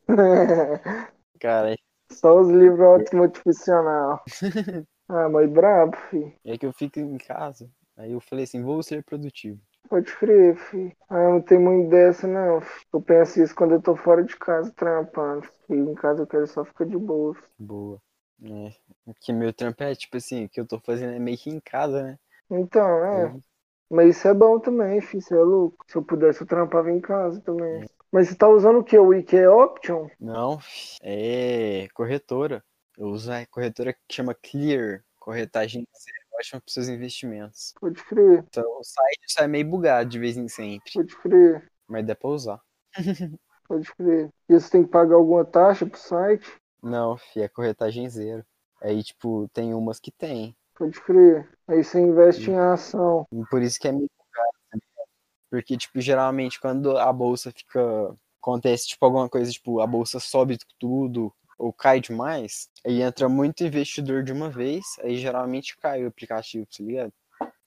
Cara, 1.40 1.76
Só 2.12 2.40
os 2.42 2.50
livros 2.50 2.82
automotivacional. 2.82 4.24
ah, 5.08 5.30
mas 5.30 5.50
brabo, 5.50 5.96
fi. 6.10 6.36
é 6.44 6.58
que 6.58 6.66
eu 6.66 6.74
fico 6.74 7.00
em 7.00 7.18
casa. 7.18 7.70
Aí 7.96 8.12
eu 8.12 8.20
falei 8.20 8.46
assim, 8.46 8.64
vou 8.64 8.82
ser 8.82 9.04
produtivo. 9.04 9.60
Pode 9.90 10.16
crer, 10.16 10.56
fi. 10.56 10.96
Ah, 11.10 11.18
eu 11.24 11.32
não 11.34 11.42
tenho 11.42 11.60
muito 11.62 11.90
dessa, 11.90 12.26
não. 12.28 12.62
fi. 12.62 12.86
Eu 12.94 13.02
penso 13.02 13.42
isso 13.44 13.54
quando 13.54 13.74
eu 13.74 13.82
tô 13.82 13.96
fora 13.96 14.24
de 14.24 14.38
casa, 14.38 14.72
trampando. 14.72 15.48
E 15.70 15.74
em 15.74 15.94
casa 15.96 16.22
eu 16.24 16.28
quero 16.28 16.48
só 16.48 16.64
ficar 16.64 16.86
de 16.86 16.98
boa. 16.98 17.34
fi. 17.36 17.42
Boa. 17.58 18.02
É. 18.42 18.74
Porque 19.06 19.34
meu 19.34 19.54
trampo 19.54 19.84
é 19.84 19.94
tipo 19.96 20.18
assim, 20.18 20.46
o 20.46 20.50
que 20.50 20.60
eu 20.60 20.68
tô 20.68 20.80
fazendo 20.80 21.14
é 21.14 21.20
meio 21.20 21.38
que 21.38 21.50
em 21.50 21.60
casa, 21.60 22.04
né? 22.04 22.20
Então, 22.50 23.06
é. 23.06 23.34
Eu- 23.34 23.44
Mas 23.90 24.18
isso 24.18 24.28
é 24.28 24.34
bom 24.34 24.60
também, 24.60 25.02
fi. 25.02 25.22
Você 25.22 25.36
é 25.36 25.40
louco. 25.40 25.78
Se 25.88 25.98
eu 25.98 26.04
pudesse, 26.04 26.42
eu 26.42 26.48
trampava 26.48 26.92
em 26.92 27.00
casa 27.02 27.42
também. 27.42 27.86
Mas 28.12 28.30
você 28.30 28.36
tá 28.36 28.48
usando 28.50 28.80
o 28.80 28.84
quê? 28.84 29.00
O 29.00 29.14
IK 29.14 29.48
Option? 29.48 30.10
Não, 30.20 30.60
é 31.02 31.88
corretora. 31.94 32.64
Eu 32.98 33.08
uso 33.08 33.32
a 33.32 33.46
corretora 33.48 33.94
que 33.94 34.00
chama 34.14 34.36
Clear, 34.36 35.04
corretagem 35.18 35.88
zero, 35.98 36.19
ótima 36.40 36.62
para 36.62 36.74
seus 36.74 36.88
investimentos. 36.88 37.74
Pode 37.80 38.04
crer, 38.04 38.46
Então, 38.48 38.64
o 38.80 38.84
site 38.84 39.20
sai 39.28 39.48
meio 39.48 39.66
bugado 39.66 40.10
de 40.10 40.20
vez 40.20 40.38
em 40.38 40.48
sempre, 40.48 40.92
pode 40.94 41.16
crer, 41.18 41.72
mas 41.88 42.06
dá 42.06 42.16
pra 42.16 42.30
usar. 42.30 42.62
pode 43.68 43.94
crer. 43.96 44.30
E 44.48 44.54
você 44.54 44.70
tem 44.70 44.84
que 44.84 44.90
pagar 44.90 45.16
alguma 45.16 45.46
taxa 45.46 45.86
pro 45.86 46.00
site? 46.00 46.50
Não, 46.82 47.18
fi, 47.18 47.42
é 47.42 47.48
corretagem 47.48 48.10
zero. 48.10 48.46
Aí, 48.82 49.04
tipo, 49.04 49.50
tem 49.54 49.74
umas 49.74 50.00
que 50.00 50.12
tem. 50.12 50.56
Pode 50.78 51.00
crer. 51.02 51.50
Aí 51.68 51.84
você 51.84 52.00
investe 52.00 52.50
em 52.50 52.58
ação. 52.58 53.28
E 53.32 53.44
Por 53.50 53.62
isso 53.62 53.78
que 53.78 53.88
é 53.88 53.92
meio 53.92 54.10
bugado, 54.18 54.58
ligado? 54.74 55.10
Porque, 55.50 55.78
tipo, 55.78 56.00
geralmente 56.00 56.60
quando 56.60 56.98
a 56.98 57.12
bolsa 57.12 57.52
fica. 57.52 58.16
Acontece, 58.42 58.88
tipo, 58.88 59.06
alguma 59.06 59.28
coisa, 59.28 59.52
tipo, 59.52 59.82
a 59.82 59.86
bolsa 59.86 60.18
sobe 60.18 60.58
tudo 60.80 61.34
ou 61.60 61.74
cai 61.74 62.02
demais, 62.02 62.70
aí 62.86 63.02
entra 63.04 63.30
muito 63.30 63.64
investidor 63.66 64.24
de 64.24 64.34
uma 64.34 64.50
vez, 64.52 64.86
aí 65.02 65.18
geralmente 65.18 65.78
cai 65.78 66.06
o 66.06 66.08
aplicativo, 66.10 66.66
tá 66.68 66.84
ligado? 66.84 67.14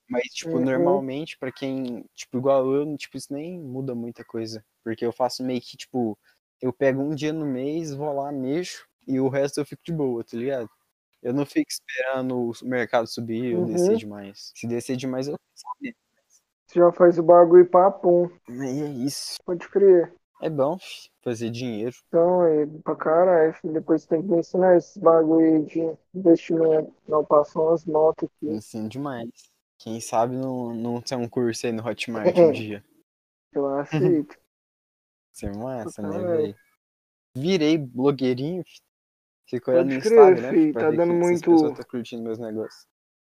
Mas, 0.08 0.24
tipo, 0.34 0.58
Uhum. 0.58 0.64
normalmente, 0.64 1.38
pra 1.38 1.52
quem, 1.52 2.04
tipo, 2.14 2.38
igual 2.38 2.70
eu, 2.74 2.96
tipo, 2.98 3.16
isso 3.16 3.32
nem 3.32 3.58
muda 3.60 3.94
muita 3.94 4.24
coisa. 4.24 4.64
Porque 4.84 5.04
eu 5.06 5.12
faço 5.12 5.42
meio 5.44 5.60
que, 5.60 5.76
tipo, 5.76 6.18
eu 6.60 6.72
pego 6.72 7.02
um 7.02 7.14
dia 7.14 7.32
no 7.32 7.46
mês, 7.46 7.94
vou 7.94 8.12
lá, 8.14 8.32
mexo, 8.32 8.86
e 9.08 9.20
o 9.20 9.28
resto 9.28 9.60
eu 9.60 9.66
fico 9.66 9.82
de 9.84 9.92
boa, 9.92 10.24
tá 10.24 10.36
ligado? 10.36 10.68
Eu 11.22 11.34
não 11.34 11.46
fico 11.46 11.70
esperando 11.70 12.50
o 12.50 12.52
mercado 12.66 13.06
subir 13.08 13.56
ou 13.56 13.62
Uhum. 13.62 13.72
descer 13.72 13.96
demais. 13.98 14.52
Se 14.56 14.66
descer 14.68 14.96
demais, 14.96 15.28
eu. 15.28 15.36
Você 16.66 16.78
já 16.78 16.90
faz 16.92 17.18
o 17.18 17.22
bagulho 17.22 17.68
papum. 17.68 18.28
Aí 18.48 18.80
é 18.82 18.88
isso. 18.90 19.36
Pode 19.44 19.68
crer. 19.68 20.14
É 20.42 20.50
bom 20.50 20.76
fi, 20.78 21.08
fazer 21.22 21.50
dinheiro. 21.50 21.94
Então, 22.08 22.44
é 22.44 22.66
pra 22.82 22.96
caralho. 22.96 23.54
filho. 23.54 23.72
Depois 23.72 24.02
você 24.02 24.08
tem 24.08 24.22
que 24.22 24.28
me 24.28 24.38
ensinar 24.40 24.76
esses 24.76 24.96
bagulho 24.96 25.64
de 25.66 25.80
investimento. 26.12 26.92
Não 27.06 27.24
passou 27.24 27.68
umas 27.68 27.86
notas 27.86 28.28
aqui. 28.28 28.48
Ensino 28.50 28.88
demais. 28.88 29.30
Quem 29.78 30.00
sabe 30.00 30.36
não, 30.36 30.74
não 30.74 31.00
ter 31.00 31.14
um 31.16 31.28
curso 31.28 31.66
aí 31.66 31.72
no 31.72 31.86
Hotmart 31.86 32.36
um 32.36 32.50
dia. 32.52 32.84
Eu 33.52 33.66
aceito. 33.78 34.36
Isso 35.32 35.46
é 35.46 35.56
massa, 35.56 36.02
né, 36.02 36.18
velho? 36.18 36.56
Virei 37.36 37.78
blogueirinho. 37.78 38.62
fi. 38.64 38.80
Fico 39.48 39.70
olhando 39.70 39.90
no 39.90 39.94
Instagram 39.96 40.50
fi, 40.50 40.56
fi, 40.56 40.72
pra 40.72 40.82
tá 40.82 40.90
dando 40.90 41.14
muito- 41.14 41.74
tá 41.74 41.84
curtindo 41.84 42.22
meus 42.22 42.38
negócios. 42.38 42.86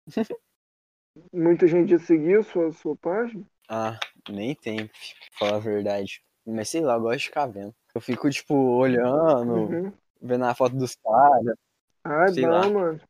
Muita 1.34 1.67
gente 1.67 1.89
já 1.91 2.00
seguiu 2.00 2.41
sua, 2.43 2.71
sua 2.71 2.95
página? 2.95 3.43
Ah, 3.69 4.00
nem 4.30 4.56
tem, 4.56 4.88
pra 4.88 4.93
falar 5.38 5.56
a 5.58 5.60
verdade. 5.60 6.24
Mas 6.45 6.69
sei 6.69 6.82
lá, 6.82 6.95
eu 6.95 7.01
gosto 7.01 7.19
de 7.19 7.25
ficar 7.25 7.45
vendo. 7.47 7.73
Eu 7.93 8.01
fico, 8.01 8.30
tipo, 8.30 8.54
olhando, 8.56 9.69
Uhum. 9.71 9.93
vendo 10.21 10.45
a 10.45 10.56
foto 10.56 10.75
dos 10.75 10.95
caras. 10.95 11.56
Ah, 12.04 12.27
é 12.27 12.32
bom, 12.32 12.47
lá. 12.47 12.69
mano. 12.73 13.01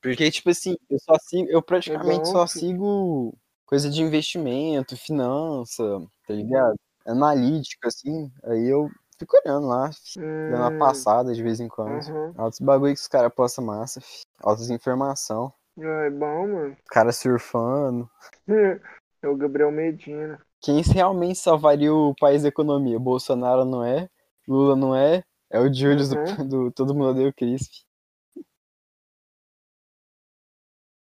Porque, 0.00 0.30
tipo 0.30 0.50
assim, 0.50 0.76
eu 0.90 0.98
só 1.00 1.14
sigo, 1.20 1.48
eu 1.50 1.62
praticamente 1.62 2.28
bom, 2.28 2.32
só 2.32 2.46
sigo 2.46 3.34
coisa 3.66 3.88
de 3.90 4.02
investimento, 4.02 4.96
finança, 4.96 5.82
tá 6.26 6.34
ligado? 6.34 6.76
Analítica, 7.06 7.88
assim. 7.88 8.30
Aí 8.44 8.68
eu 8.68 8.90
fico 9.18 9.36
olhando 9.44 9.68
lá, 9.68 9.90
fi, 9.92 10.20
dando 10.48 10.62
uma 10.62 10.70
Hum, 10.70 10.78
passada 10.78 11.34
de 11.34 11.42
vez 11.42 11.60
em 11.60 11.68
quando. 11.68 12.04
aham. 12.08 12.34
Altos 12.36 12.60
bagulho 12.60 12.94
que 12.94 13.00
os 13.00 13.08
caras 13.08 13.32
postam 13.34 13.64
massa. 13.64 14.00
Altas 14.42 14.70
informação. 14.70 15.52
Ah, 15.78 16.04
é 16.06 16.10
bom, 16.10 16.48
mano. 16.48 16.76
Cara 16.90 17.10
surfando. 17.12 18.08
É 19.22 19.28
o 19.28 19.36
Gabriel 19.36 19.70
Medina. 19.70 20.44
Quem 20.62 20.80
realmente 20.80 21.40
salvaria 21.40 21.92
o 21.92 22.14
país 22.14 22.42
da 22.44 22.48
economia? 22.48 22.96
Bolsonaro 22.96 23.64
não 23.64 23.84
é, 23.84 24.08
Lula 24.46 24.76
não 24.76 24.94
é, 24.94 25.24
é 25.50 25.58
o 25.58 25.72
Julius 25.72 26.10
do, 26.10 26.16
Uhum. 26.16 26.48
do 26.48 26.70
Todo 26.70 26.94
Mundo 26.94 27.08
Odeia 27.10 27.28
o 27.28 27.34
Chris, 27.34 27.66
fi. 27.66 27.84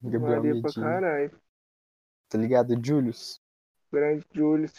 Gabriel 0.02 0.42
Valia 0.42 0.62
pra 0.62 0.72
caralho. 0.74 1.40
Tá 2.28 2.37
ligado? 2.38 2.74
Julius. 2.85 3.40
Grande 3.92 4.26
Julius. 4.35 4.72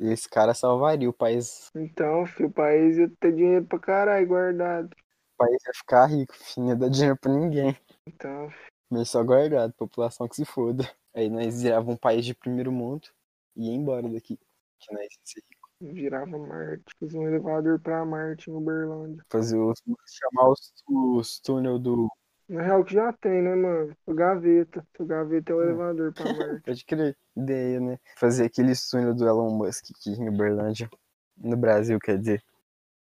Esse 0.00 0.30
cara 0.30 0.54
salvaria 0.54 1.08
o 1.08 1.12
país. 1.12 1.70
Então, 1.74 2.26
filho, 2.26 2.48
o 2.48 2.52
país 2.52 2.96
ia 2.96 3.10
ter 3.20 3.34
dinheiro 3.34 3.66
pra 3.66 3.78
caralho 3.78 4.26
guardado. 4.26 4.96
O 5.34 5.36
país 5.36 5.62
ia 5.62 5.72
ficar 5.74 6.06
rico, 6.06 6.34
fi, 6.34 6.58
não 6.58 6.68
ia 6.68 6.76
dar 6.76 6.88
dinheiro 6.88 7.18
pra 7.18 7.30
ninguém. 7.30 7.76
Então, 8.06 8.50
Mas 8.90 9.10
só 9.10 9.22
guardado, 9.22 9.74
população 9.74 10.26
que 10.26 10.36
se 10.36 10.44
foda. 10.46 10.90
Aí 11.14 11.28
nós 11.28 11.62
virava 11.62 11.90
um 11.90 11.96
país 11.96 12.24
de 12.24 12.34
primeiro 12.34 12.72
mundo 12.72 13.08
ia 13.56 13.72
embora 13.72 14.08
daqui. 14.08 14.38
Que 14.78 14.94
ia 14.94 15.08
ser 15.24 15.40
rico. 15.50 15.68
virava 15.80 16.38
Marte. 16.38 16.84
Fiz 16.98 17.14
um 17.14 17.26
elevador 17.26 17.80
pra 17.80 18.04
Marte 18.04 18.50
em 18.50 18.54
Uberlândia. 18.54 19.22
Fazer 19.30 19.58
os. 19.58 19.80
chamar 20.06 20.50
os, 20.50 20.72
os 20.88 21.40
túnel 21.40 21.78
do. 21.78 22.08
Na 22.48 22.62
real 22.62 22.84
que 22.84 22.92
já 22.94 23.12
tem, 23.12 23.42
né, 23.42 23.54
mano? 23.54 23.96
O 24.06 24.14
gaveta. 24.14 24.86
O 24.98 25.04
gaveta 25.06 25.52
é 25.52 25.54
o 25.54 25.58
Hum. 25.58 25.62
elevador 25.62 26.12
pra 26.12 26.24
Marte. 26.36 26.62
Pode 26.64 26.84
crer. 26.84 27.16
Ideia, 27.36 27.80
né? 27.80 27.98
Fazer 28.16 28.44
aquele 28.44 28.72
túnel 28.90 29.14
do 29.14 29.26
Elon 29.26 29.50
Musk 29.56 29.84
aqui 29.90 30.10
em 30.10 30.28
Uberlândia. 30.28 30.88
No 31.36 31.56
Brasil, 31.56 31.98
quer 31.98 32.18
dizer. 32.18 32.42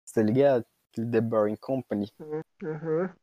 Você 0.04 0.14
tá 0.14 0.22
ligado? 0.22 0.64
Aquele 0.92 1.10
The 1.10 1.20
Boring 1.20 1.56
Company. 1.56 2.10
Aham. 2.64 3.14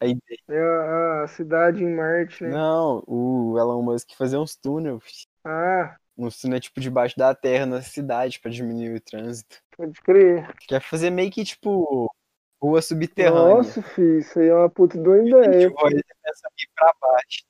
A 0.00 0.06
ideia. 0.06 0.38
É 0.48 0.58
a, 0.60 1.22
a 1.24 1.28
cidade 1.28 1.82
em 1.82 1.94
Marte, 1.94 2.42
né? 2.44 2.50
Não, 2.50 3.02
o 3.06 3.56
Elon 3.58 3.82
Musk 3.82 4.10
fazer 4.16 4.36
uns 4.36 4.56
túneis. 4.56 5.26
Ah, 5.44 5.96
Uns 6.16 6.40
túneis, 6.40 6.62
tipo, 6.64 6.80
debaixo 6.80 7.16
da 7.18 7.34
terra 7.34 7.64
na 7.66 7.80
cidade 7.82 8.38
pra 8.40 8.50
diminuir 8.50 8.94
o 8.96 9.00
trânsito. 9.00 9.56
pode 9.76 10.00
crer. 10.02 10.54
Quer 10.68 10.80
fazer 10.80 11.10
meio 11.10 11.30
que, 11.30 11.44
tipo, 11.44 12.10
rua 12.62 12.82
subterrânea. 12.82 13.56
Nossa, 13.56 13.82
filho, 13.82 14.18
isso 14.18 14.38
aí 14.38 14.48
é 14.48 14.54
uma 14.54 14.68
puta 14.68 14.98
de 14.98 15.08
uma 15.08 15.16
A 15.16 15.22
ideia. 15.22 15.60
gente 15.62 15.72
vai 15.74 15.90
começar 15.90 16.48
a 16.48 16.52
ir 16.58 16.68
pra 16.76 16.94
baixo. 17.00 17.42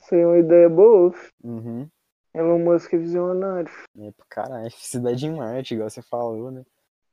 Isso 0.00 0.14
aí 0.14 0.20
é 0.20 0.26
uma 0.26 0.38
ideia 0.38 0.68
boa. 0.68 1.14
Uhum. 1.44 1.88
Elon 2.34 2.58
Musk 2.58 2.92
é 2.92 2.98
visionário. 2.98 3.70
É 3.98 4.12
caralho. 4.28 4.70
Cidade 4.72 5.26
em 5.26 5.34
Marte, 5.34 5.74
igual 5.74 5.88
você 5.88 6.02
falou, 6.02 6.50
né? 6.50 6.62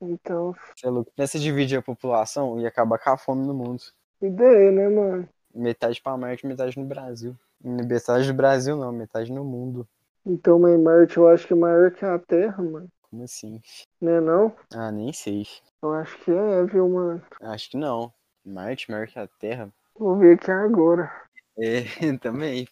Então, 0.01 0.53
Você 0.75 0.87
é 0.87 0.89
louco. 0.89 1.11
Nessa 1.17 1.39
dividir 1.39 1.77
a 1.79 1.81
população 1.81 2.59
e 2.59 2.65
acabar 2.67 2.97
com 2.99 3.09
a 3.11 3.17
fome 3.17 3.45
no 3.47 3.53
mundo. 3.53 3.81
ideia, 4.21 4.71
né, 4.71 4.89
mano? 4.89 5.29
Metade 5.53 6.01
pra 6.01 6.17
Marte, 6.17 6.45
metade 6.45 6.77
no 6.77 6.85
Brasil. 6.85 7.33
Metade 7.63 8.27
do 8.27 8.33
Brasil 8.33 8.75
não, 8.75 8.91
metade 8.91 9.31
no 9.31 9.45
mundo. 9.45 9.87
Então, 10.25 10.59
mas 10.59 10.79
Marte 10.79 11.17
eu 11.17 11.27
acho 11.29 11.47
que 11.47 11.53
é 11.53 11.55
maior 11.55 11.91
que 11.91 12.03
a 12.05 12.17
Terra, 12.19 12.61
mano. 12.61 12.89
Como 13.09 13.23
assim? 13.23 13.61
Né 14.01 14.19
não? 14.21 14.55
Ah, 14.73 14.91
nem 14.91 15.11
sei. 15.11 15.47
Eu 15.81 15.93
acho 15.93 16.17
que 16.19 16.31
é, 16.31 16.63
viu, 16.65 16.89
mano? 16.89 17.21
Acho 17.41 17.69
que 17.69 17.77
não. 17.77 18.13
Marte 18.43 18.91
maior 18.91 19.07
que 19.07 19.17
a 19.17 19.27
Terra? 19.27 19.71
Vou 19.97 20.17
ver 20.17 20.35
aqui 20.35 20.51
agora. 20.51 21.11
É, 21.57 21.81
também. 22.19 22.67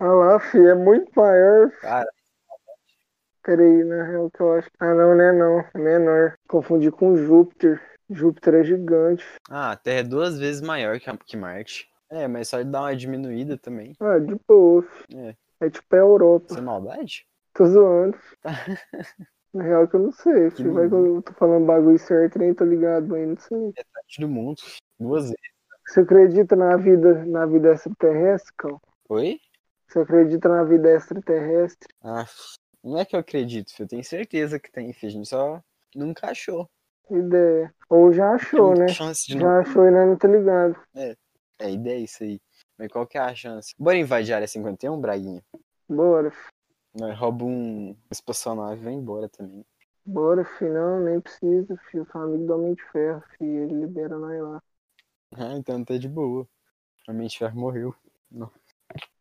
Olha 0.00 0.10
lá, 0.12 0.40
filho, 0.40 0.68
é 0.70 0.74
muito 0.74 1.10
maior. 1.14 1.70
Cara, 1.80 2.10
Peraí, 3.42 3.82
na 3.84 4.04
real 4.04 4.30
que 4.30 4.40
eu 4.42 4.52
acho. 4.52 4.68
Ah, 4.78 4.92
não, 4.94 5.14
né 5.16 5.32
não. 5.32 5.60
É 5.60 5.78
menor. 5.78 6.34
Confundi 6.48 6.90
com 6.90 7.16
Júpiter. 7.16 7.80
Júpiter 8.10 8.54
é 8.54 8.64
gigante. 8.64 9.24
ah, 9.50 9.72
a 9.72 9.76
Terra 9.76 10.00
é 10.00 10.02
duas 10.04 10.38
vezes 10.38 10.60
maior 10.62 10.98
que, 11.00 11.10
que 11.24 11.36
Marte. 11.36 11.88
É, 12.10 12.28
mas 12.28 12.48
só 12.48 12.62
dá 12.62 12.82
uma 12.82 12.96
diminuída 12.96 13.58
também. 13.58 13.92
Ah, 14.00 14.18
de 14.18 14.34
boa. 14.48 14.84
É. 15.14 15.34
É 15.60 15.70
tipo 15.70 15.94
a 15.94 15.98
Europa. 15.98 16.54
Sem 16.54 16.62
maldade? 16.62 17.26
Tô 17.54 17.66
zoando. 17.66 18.18
Na 19.54 19.62
real 19.62 19.88
que 19.88 19.96
eu 19.96 20.00
não 20.00 20.12
sei, 20.12 20.50
Que. 20.50 20.68
Vai 20.68 20.88
que 20.88 20.94
eu 20.94 21.22
tô 21.22 21.32
falando 21.32 21.64
bagulho 21.64 21.98
certo, 21.98 22.38
nem 22.38 22.52
tô 22.52 22.64
ligado, 22.64 23.08
mas 23.08 23.26
não 23.26 23.36
sei. 23.38 23.58
Metade 23.58 24.16
do 24.20 24.28
mundo. 24.28 24.60
Duas 25.00 25.24
vezes. 25.24 25.36
Você 25.86 26.00
acredita 26.00 26.56
na 26.56 26.76
vida, 26.76 27.24
na 27.24 27.46
vida 27.46 27.72
extraterrestre, 27.72 28.52
Cal? 28.58 28.80
Oi? 29.08 29.38
Você 29.88 30.00
acredita 30.00 30.48
na 30.48 30.64
vida 30.64 30.90
extraterrestre? 30.90 31.88
Ah, 32.02 32.26
não 32.84 32.98
é 32.98 33.04
que 33.04 33.16
eu 33.16 33.20
acredito, 33.20 33.72
filho. 33.72 33.84
Eu 33.84 33.88
tenho 33.88 34.04
certeza 34.04 34.58
que 34.58 34.70
tem, 34.70 34.92
filho. 34.92 35.10
A 35.10 35.12
gente 35.12 35.28
só 35.28 35.62
nunca 35.94 36.30
achou. 36.30 36.68
Ideia. 37.10 37.72
Ou 37.88 38.12
já 38.12 38.32
achou, 38.32 38.74
né? 38.74 38.88
Já 38.88 39.60
achou 39.60 39.86
e 39.86 39.90
não 39.90 40.16
tá 40.16 40.28
ligado. 40.28 40.76
É, 40.94 41.16
a 41.60 41.70
ideia 41.70 42.00
é 42.00 42.00
isso 42.00 42.24
aí. 42.24 42.40
Mas 42.78 42.88
qual 42.88 43.06
que 43.06 43.16
é 43.16 43.20
a 43.20 43.34
chance? 43.34 43.74
Bora 43.78 43.96
invadir 43.96 44.32
a 44.32 44.36
área 44.36 44.48
51, 44.48 45.00
Braguinha? 45.00 45.42
Bora, 45.88 46.30
fi. 46.30 46.48
Nós 46.94 47.18
rouba 47.18 47.44
um 47.44 47.96
espaçonave 48.10 48.80
e 48.80 48.84
vai 48.84 48.92
embora 48.92 49.28
também. 49.28 49.64
Bora, 50.04 50.44
fi. 50.44 50.64
Não, 50.64 51.00
nem 51.00 51.20
precisa, 51.20 51.76
fi. 51.90 51.98
Eu 51.98 52.06
sou 52.06 52.20
amigo 52.20 52.46
do 52.46 52.54
Homem 52.54 52.74
de 52.74 52.82
Ferro, 52.90 53.22
fi. 53.36 53.44
Ele 53.44 53.74
libera 53.80 54.18
nós 54.18 54.42
lá. 54.42 54.62
Ah, 55.36 55.54
então 55.56 55.84
tá 55.84 55.96
de 55.96 56.08
boa. 56.08 56.46
A 57.08 57.12
mente 57.12 57.38
ferro 57.38 57.58
morreu. 57.58 57.94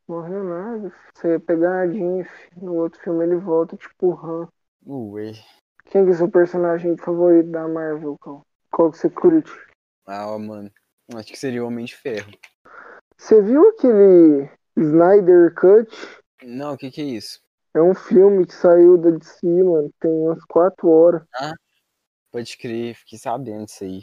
Morreu 0.08 0.44
nada. 0.44 0.94
Você 1.14 1.36
é 1.36 1.40
pegadinha, 1.40 2.26
fi. 2.26 2.60
No 2.60 2.76
outro 2.76 3.00
filme 3.02 3.24
ele 3.26 3.36
volta, 3.38 3.78
tipo, 3.78 4.14
Han. 4.14 4.48
Ué. 4.86 5.34
Quem 5.86 6.04
que 6.06 6.12
é 6.12 6.16
seu 6.16 6.30
personagem 6.30 6.98
favorito 6.98 7.52
da 7.52 7.68
Marvel, 7.68 8.18
Cal? 8.18 8.46
Qual 8.72 8.92
que 8.92 8.98
você 8.98 9.10
curte? 9.10 9.52
Ah, 10.06 10.38
mano. 10.38 10.72
Acho 11.16 11.32
que 11.32 11.38
seria 11.38 11.64
o 11.64 11.68
Homem 11.68 11.86
de 11.86 11.96
Ferro. 11.96 12.32
Você 13.18 13.42
viu 13.42 13.70
aquele 13.70 14.50
Snyder 14.78 15.54
Cut? 15.56 15.90
Não, 16.44 16.74
o 16.74 16.78
que 16.78 16.92
que 16.92 17.02
é 17.02 17.06
isso? 17.06 17.40
É 17.74 17.82
um 17.82 17.94
filme 17.94 18.46
que 18.46 18.54
saiu 18.54 18.98
da 18.98 19.10
DC, 19.10 19.46
mano. 19.46 19.92
Tem 20.00 20.12
umas 20.12 20.44
4 20.46 20.88
horas. 20.88 21.24
Pode 22.32 22.58
crer, 22.58 22.96
fiquei 22.96 23.18
sabendo 23.18 23.66
disso 23.66 23.84
aí. 23.84 24.02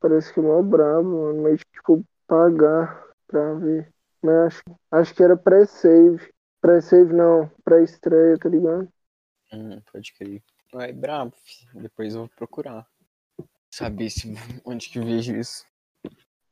Parece 0.00 0.32
que 0.32 0.40
é 0.40 0.42
mó 0.42 0.62
brabo, 0.62 1.26
mano. 1.26 1.42
Mas, 1.42 1.60
tipo, 1.60 2.04
pagar 2.26 3.06
pra 3.26 3.54
ver. 3.54 3.92
Mas 4.22 4.34
acho, 4.46 4.62
acho 4.90 5.14
que 5.14 5.22
era 5.22 5.36
pré-save. 5.36 6.30
Pré-save 6.60 7.12
não, 7.12 7.50
pré-estreia, 7.64 8.38
tá 8.38 8.48
ligado? 8.48 8.88
Hum, 9.52 9.80
pode 9.92 10.12
crer. 10.14 10.42
Ué, 10.74 10.92
brabo, 10.92 11.32
fi. 11.42 11.66
Depois 11.74 12.14
eu 12.14 12.20
vou 12.20 12.28
procurar. 12.36 12.86
Saber 13.70 14.10
se, 14.10 14.32
onde 14.64 14.88
que 14.88 15.00
vejo 15.00 15.36
isso. 15.36 15.64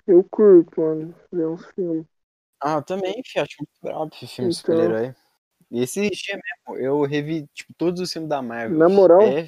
Eu 0.08 0.24
curto, 0.30 0.80
mano, 0.80 1.14
ver 1.30 1.46
uns 1.46 1.66
filmes. 1.72 2.06
Ah, 2.62 2.76
eu 2.76 2.82
também, 2.82 3.22
fi. 3.24 3.38
Acho 3.38 3.56
muito 3.60 3.70
brabo, 3.82 4.14
fi, 4.14 4.26
filme 4.26 4.50
de 4.50 4.58
Então. 4.58 4.74
super-herói. 4.74 5.14
E 5.70 5.82
esse 5.82 6.00
dia 6.08 6.40
mesmo, 6.66 6.82
eu 6.82 7.02
revi, 7.02 7.46
tipo, 7.52 7.74
todos 7.76 8.00
os 8.00 8.10
filmes 8.10 8.28
da 8.28 8.40
Marvel. 8.40 8.78
Na 8.78 8.88
moral? 8.88 9.20
É. 9.20 9.46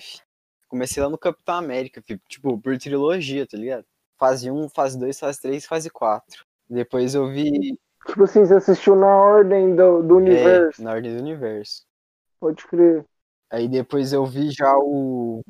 Comecei 0.68 1.02
lá 1.02 1.08
no 1.08 1.16
Capitão 1.16 1.54
América, 1.56 2.02
fi. 2.06 2.20
Tipo, 2.28 2.58
por 2.60 2.76
trilogia, 2.78 3.46
tá 3.46 3.56
ligado? 3.56 3.86
Fase 4.18 4.50
1, 4.50 4.68
fase 4.68 4.98
2, 4.98 5.18
fase 5.18 5.40
3, 5.40 5.64
fase 5.64 5.88
4. 5.88 6.44
Depois 6.68 7.14
eu 7.14 7.26
vi 7.28 7.76
Tipo 8.06 8.24
assim, 8.24 8.44
você 8.44 8.54
assistiu 8.54 8.94
na 8.96 9.06
ordem 9.06 9.74
do, 9.74 10.02
do 10.02 10.14
é, 10.14 10.22
universo. 10.22 10.82
na 10.82 10.92
Ordem 10.92 11.14
do 11.16 11.22
Universo. 11.22 11.84
Pode 12.38 12.66
crer. 12.66 13.04
Aí 13.50 13.68
depois 13.68 14.12
eu 14.12 14.24
vi 14.26 14.50
já 14.50 14.76
o. 14.78 15.42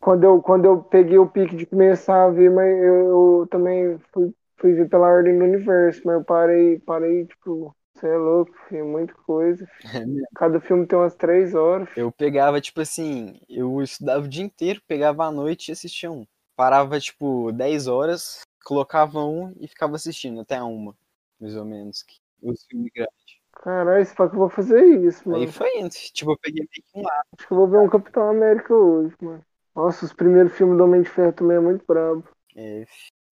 Quando 0.00 0.24
eu, 0.24 0.42
quando 0.42 0.64
eu 0.64 0.82
peguei 0.82 1.18
o 1.18 1.28
pique 1.28 1.56
de 1.56 1.66
começar 1.66 2.24
a 2.24 2.30
ver, 2.30 2.50
mas 2.50 2.68
eu, 2.82 3.40
eu 3.40 3.46
também 3.50 3.98
fui, 4.12 4.34
fui 4.58 4.72
ver 4.74 4.88
pela 4.88 5.08
ordem 5.08 5.38
do 5.38 5.44
universo, 5.44 6.02
mas 6.04 6.14
eu 6.16 6.24
parei, 6.24 6.78
parei, 6.80 7.26
tipo, 7.26 7.74
você 7.94 8.08
é 8.08 8.16
louco, 8.16 8.52
filho, 8.68 8.86
muita 8.86 9.14
coisa. 9.14 9.66
filho. 9.90 10.26
Cada 10.34 10.60
filme 10.60 10.86
tem 10.86 10.98
umas 10.98 11.14
três 11.14 11.54
horas. 11.54 11.88
filho. 11.90 12.06
Eu 12.06 12.12
pegava, 12.12 12.60
tipo 12.60 12.80
assim, 12.80 13.40
eu 13.48 13.80
estudava 13.82 14.24
o 14.24 14.28
dia 14.28 14.42
inteiro, 14.44 14.82
pegava 14.86 15.24
à 15.26 15.30
noite 15.30 15.68
e 15.68 15.72
assistia 15.72 16.10
um. 16.10 16.26
Parava, 16.56 16.98
tipo, 17.00 17.52
10 17.52 17.86
horas, 17.86 18.42
colocava 18.64 19.20
um 19.24 19.54
e 19.60 19.68
ficava 19.68 19.96
assistindo 19.96 20.40
até 20.40 20.62
uma, 20.62 20.96
mais 21.40 21.56
ou 21.56 21.64
menos. 21.64 22.02
que- 22.02 22.20
Os 22.42 22.64
filmes 22.66 22.90
grandes. 22.94 23.41
Caralho, 23.62 24.04
se 24.04 24.12
pá 24.14 24.28
que 24.28 24.34
eu 24.34 24.40
vou 24.40 24.48
fazer 24.48 24.84
isso, 25.06 25.28
mano. 25.28 25.40
Aí 25.40 25.50
foi 25.50 25.78
indo. 25.78 25.88
Tipo, 25.90 26.32
eu 26.32 26.38
peguei 26.38 26.66
meio 26.68 26.84
que 26.84 26.98
um 26.98 27.02
lado. 27.02 27.24
Acho 27.38 27.46
que 27.46 27.52
eu 27.52 27.56
vou 27.56 27.68
ver 27.68 27.78
um 27.78 27.88
Capitão 27.88 28.28
América 28.28 28.74
hoje, 28.74 29.14
mano. 29.20 29.44
Nossa, 29.74 30.04
os 30.04 30.12
primeiros 30.12 30.52
filmes 30.52 30.76
do 30.76 30.84
Homem 30.84 31.02
de 31.02 31.08
Ferro 31.08 31.32
também 31.32 31.56
é 31.56 31.60
muito 31.60 31.84
brabo. 31.86 32.24
É, 32.56 32.84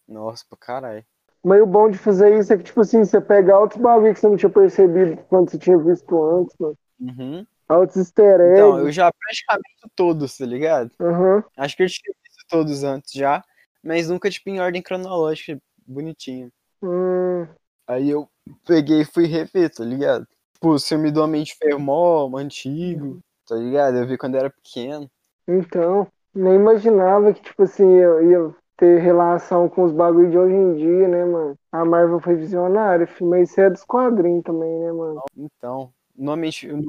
nossa, 0.06 0.44
pra 0.48 0.56
caralho. 0.56 1.04
Mas 1.44 1.60
o 1.60 1.66
bom 1.66 1.90
de 1.90 1.98
fazer 1.98 2.38
isso 2.38 2.52
é 2.52 2.56
que, 2.56 2.62
tipo 2.62 2.80
assim, 2.80 3.04
você 3.04 3.20
pega 3.20 3.54
altos 3.54 3.78
bagulho 3.78 4.14
que 4.14 4.20
você 4.20 4.28
não 4.28 4.36
tinha 4.36 4.50
percebido 4.50 5.16
quando 5.28 5.50
você 5.50 5.58
tinha 5.58 5.76
visto 5.76 6.24
antes, 6.24 6.54
mano. 6.60 6.78
Uhum. 7.00 7.46
Altos 7.68 7.96
easter 7.96 8.40
eggs. 8.40 8.52
Então, 8.52 8.78
eu 8.78 8.92
já 8.92 9.10
praticamente 9.12 9.90
todos, 9.96 10.36
tá 10.36 10.46
ligado? 10.46 10.92
Aham. 11.00 11.42
Acho 11.56 11.76
que 11.76 11.82
eu 11.82 11.88
tinha 11.88 12.14
visto 12.22 12.44
todos 12.48 12.84
antes 12.84 13.12
já, 13.12 13.42
mas 13.82 14.08
nunca, 14.08 14.30
tipo, 14.30 14.48
em 14.48 14.60
ordem 14.60 14.80
cronológica, 14.80 15.60
bonitinho. 15.86 16.52
Hum, 16.82 17.46
Aí 17.86 18.08
eu 18.08 18.30
peguei 18.66 19.02
e 19.02 19.04
fui 19.04 19.26
rever, 19.26 19.70
tá 19.70 19.84
ligado? 19.84 20.26
Tipo, 20.54 20.74
o 20.74 20.80
filme 20.80 21.10
do 21.10 21.22
Homem 21.22 21.42
de 21.42 21.54
Ferro 21.54 21.80
mó, 21.80 22.30
antigo, 22.36 23.20
tá 23.46 23.56
ligado? 23.56 23.96
Eu 23.96 24.06
vi 24.06 24.18
quando 24.18 24.34
eu 24.34 24.40
era 24.40 24.50
pequeno. 24.50 25.10
então, 25.46 26.06
nem 26.34 26.54
imaginava 26.54 27.32
que, 27.32 27.42
tipo 27.42 27.62
assim, 27.62 27.88
eu 27.88 28.30
ia 28.30 28.54
ter 28.76 28.98
relação 29.00 29.68
com 29.68 29.84
os 29.84 29.92
bagulhos 29.92 30.30
de 30.30 30.38
hoje 30.38 30.54
em 30.54 30.74
dia, 30.74 31.08
né, 31.08 31.24
mano? 31.24 31.54
A 31.70 31.84
Marvel 31.84 32.20
foi 32.20 32.36
visionária, 32.36 33.08
mas 33.20 33.50
isso 33.50 33.60
é 33.60 33.70
dos 33.70 33.84
quadrinhos 33.84 34.42
também, 34.42 34.78
né, 34.80 34.92
mano? 34.92 35.22
Então, 35.36 35.92
no 36.16 36.32
Homem 36.32 36.50
de 36.50 36.60
Ferro. 36.60 36.84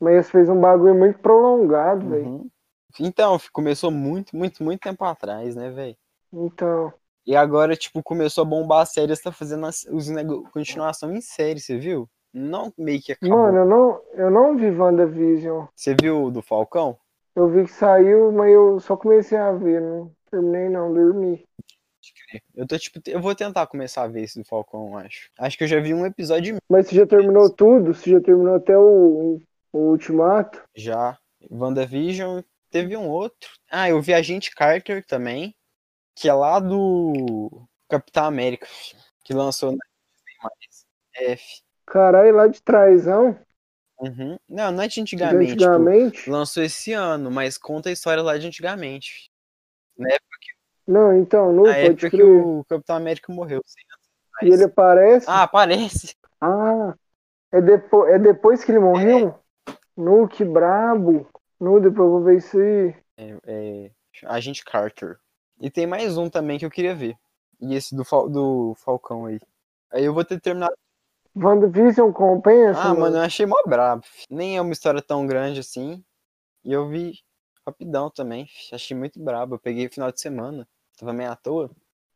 Mas 0.00 0.30
fez 0.30 0.48
um 0.48 0.60
bagulho 0.60 0.94
muito 0.94 1.18
prolongado, 1.18 2.08
velho. 2.08 2.26
Uhum. 2.26 2.50
Então, 2.98 3.38
começou 3.52 3.90
muito, 3.90 4.34
muito, 4.34 4.62
muito 4.64 4.80
tempo 4.80 5.04
atrás, 5.04 5.54
né, 5.54 5.70
velho? 5.70 5.96
Então, 6.32 6.92
E 7.26 7.34
agora, 7.34 7.74
tipo, 7.74 8.02
começou 8.02 8.42
a 8.42 8.44
bombar 8.44 8.82
a 8.82 8.86
série, 8.86 9.16
tá 9.16 9.32
fazendo 9.32 9.66
as, 9.66 9.84
os 9.90 10.06
continuação 10.52 11.12
em 11.12 11.20
série, 11.20 11.58
você 11.58 11.76
viu? 11.76 12.08
Não 12.32 12.72
meio 12.78 13.00
que 13.02 13.12
acabou. 13.12 13.36
mano, 13.36 13.58
eu 13.58 13.66
não, 13.66 14.00
eu 14.14 14.30
não 14.30 14.56
vi 14.56 14.70
WandaVision. 14.70 15.66
Você 15.74 15.96
viu 16.00 16.24
o 16.24 16.30
do 16.30 16.40
Falcão? 16.40 16.96
Eu 17.34 17.48
vi 17.48 17.64
que 17.64 17.72
saiu, 17.72 18.30
mas 18.30 18.52
eu 18.52 18.78
só 18.78 18.96
comecei 18.96 19.36
a 19.36 19.52
ver, 19.52 19.80
não 19.80 20.10
terminei 20.30 20.68
não, 20.68 20.92
dormi. 20.92 21.44
Eu 22.54 22.66
tô, 22.66 22.78
tipo, 22.78 23.00
eu 23.06 23.20
vou 23.20 23.34
tentar 23.34 23.66
começar 23.66 24.02
a 24.02 24.08
ver 24.08 24.22
esse 24.22 24.38
do 24.38 24.44
Falcão, 24.44 24.96
acho. 24.96 25.30
Acho 25.38 25.58
que 25.58 25.64
eu 25.64 25.68
já 25.68 25.80
vi 25.80 25.92
um 25.92 26.06
episódio 26.06 26.58
Mas 26.68 26.86
você 26.86 26.96
já 26.96 27.06
terminou 27.06 27.50
tudo? 27.50 27.92
Você 27.92 28.10
já 28.10 28.20
terminou 28.20 28.54
até 28.54 28.76
o, 28.76 29.40
o 29.72 29.78
Ultimato? 29.78 30.62
já. 30.76 31.18
WandaVision, 31.50 32.40
teve 32.70 32.96
um 32.96 33.08
outro. 33.08 33.50
Ah, 33.70 33.88
eu 33.88 34.00
vi 34.00 34.14
Agente 34.14 34.54
Carter 34.54 35.04
também, 35.04 35.54
que 36.16 36.28
é 36.28 36.32
lá 36.32 36.58
do 36.58 37.68
Capitão 37.88 38.24
América, 38.24 38.66
que 39.22 39.32
lançou 39.32 39.72
na. 39.72 39.78
F. 41.14 41.62
Caralho, 41.86 42.34
lá 42.34 42.46
de 42.48 42.60
trásão, 42.60 43.38
Uhum. 43.98 44.38
Não, 44.48 44.70
não 44.72 44.82
é 44.82 44.88
de 44.88 44.94
de 44.94 45.00
antigamente. 45.00 45.56
tipo, 45.56 45.64
antigamente. 45.64 46.30
lançou 46.30 46.62
esse 46.62 46.92
ano, 46.92 47.30
mas 47.30 47.56
conta 47.56 47.88
a 47.88 47.92
história 47.92 48.22
lá 48.22 48.36
de 48.36 48.46
antigamente. 48.46 49.30
Não, 50.86 51.16
então, 51.16 51.52
não 51.52 51.64
Na 51.64 51.72
pode 51.74 51.86
época 51.86 52.10
que 52.10 52.22
o 52.22 52.64
Capitão 52.68 52.96
América 52.96 53.32
morreu. 53.32 53.62
anos 53.62 54.42
E 54.42 54.54
ele 54.54 54.64
aparece? 54.64 55.26
Ah, 55.28 55.44
aparece. 55.44 56.14
Ah, 56.40 56.94
é, 57.50 57.60
depo 57.62 58.06
é 58.06 58.18
depois 58.18 58.62
que 58.62 58.70
ele 58.70 58.78
morreu? 58.80 59.38
Nu, 59.96 60.28
que 60.28 60.44
brabo. 60.44 61.26
Nu, 61.58 61.80
depois 61.80 62.06
eu 62.06 62.10
vou 62.10 62.22
ver 62.22 62.36
isso 62.36 62.58
aí. 62.58 62.94
É, 63.16 63.36
é, 63.46 63.90
Agente 64.26 64.62
Carter. 64.62 65.18
E 65.60 65.70
tem 65.70 65.86
mais 65.86 66.16
um 66.18 66.28
também 66.28 66.58
que 66.58 66.66
eu 66.66 66.70
queria 66.70 66.94
ver. 66.94 67.16
E 67.60 67.74
esse 67.74 67.94
do, 67.94 68.04
Fal- 68.04 68.28
do 68.28 68.74
Falcão 68.76 69.26
aí. 69.26 69.40
Aí 69.90 70.04
eu 70.04 70.12
vou 70.14 70.24
ter 70.24 70.40
terminado. 70.40 70.74
WandaVision 71.34 72.12
compensa, 72.12 72.80
Ah, 72.80 72.94
mano, 72.94 73.16
eu 73.16 73.22
achei 73.22 73.44
mó 73.46 73.56
brabo. 73.66 74.02
Nem 74.30 74.56
é 74.56 74.60
uma 74.60 74.72
história 74.72 75.02
tão 75.02 75.26
grande 75.26 75.60
assim. 75.60 76.02
E 76.64 76.72
eu 76.72 76.88
vi 76.88 77.18
rapidão 77.66 78.10
também. 78.10 78.48
Achei 78.72 78.96
muito 78.96 79.20
brabo. 79.20 79.54
Eu 79.54 79.58
peguei 79.58 79.88
final 79.88 80.10
de 80.10 80.20
semana. 80.20 80.66
Tava 80.98 81.12
meio 81.12 81.30
à 81.30 81.36
toa. 81.36 81.70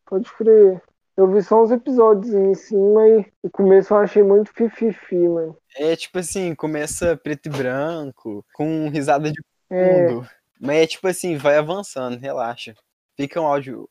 Pode 0.07 0.31
crer. 0.33 0.83
Eu 1.17 1.31
vi 1.31 1.43
só 1.43 1.63
uns 1.63 1.71
episódios 1.71 2.33
em 2.33 2.55
cima 2.55 3.07
e 3.09 3.27
o 3.43 3.51
começo 3.51 3.93
eu 3.93 3.99
achei 3.99 4.23
muito 4.23 4.53
fififi, 4.55 5.29
mano. 5.29 5.57
É 5.77 5.95
tipo 5.95 6.19
assim, 6.19 6.55
começa 6.55 7.17
preto 7.17 7.47
e 7.47 7.51
branco, 7.51 8.45
com 8.55 8.89
risada 8.89 9.31
de 9.31 9.39
É, 9.71 10.09
fundo. 10.09 10.29
Mas 10.59 10.77
é 10.77 10.87
tipo 10.87 11.07
assim, 11.07 11.37
vai 11.37 11.59
avançando, 11.59 12.19
relaxa. 12.19 12.75
Fica 13.21 13.41
um 13.41 13.47
áudio. 13.47 13.89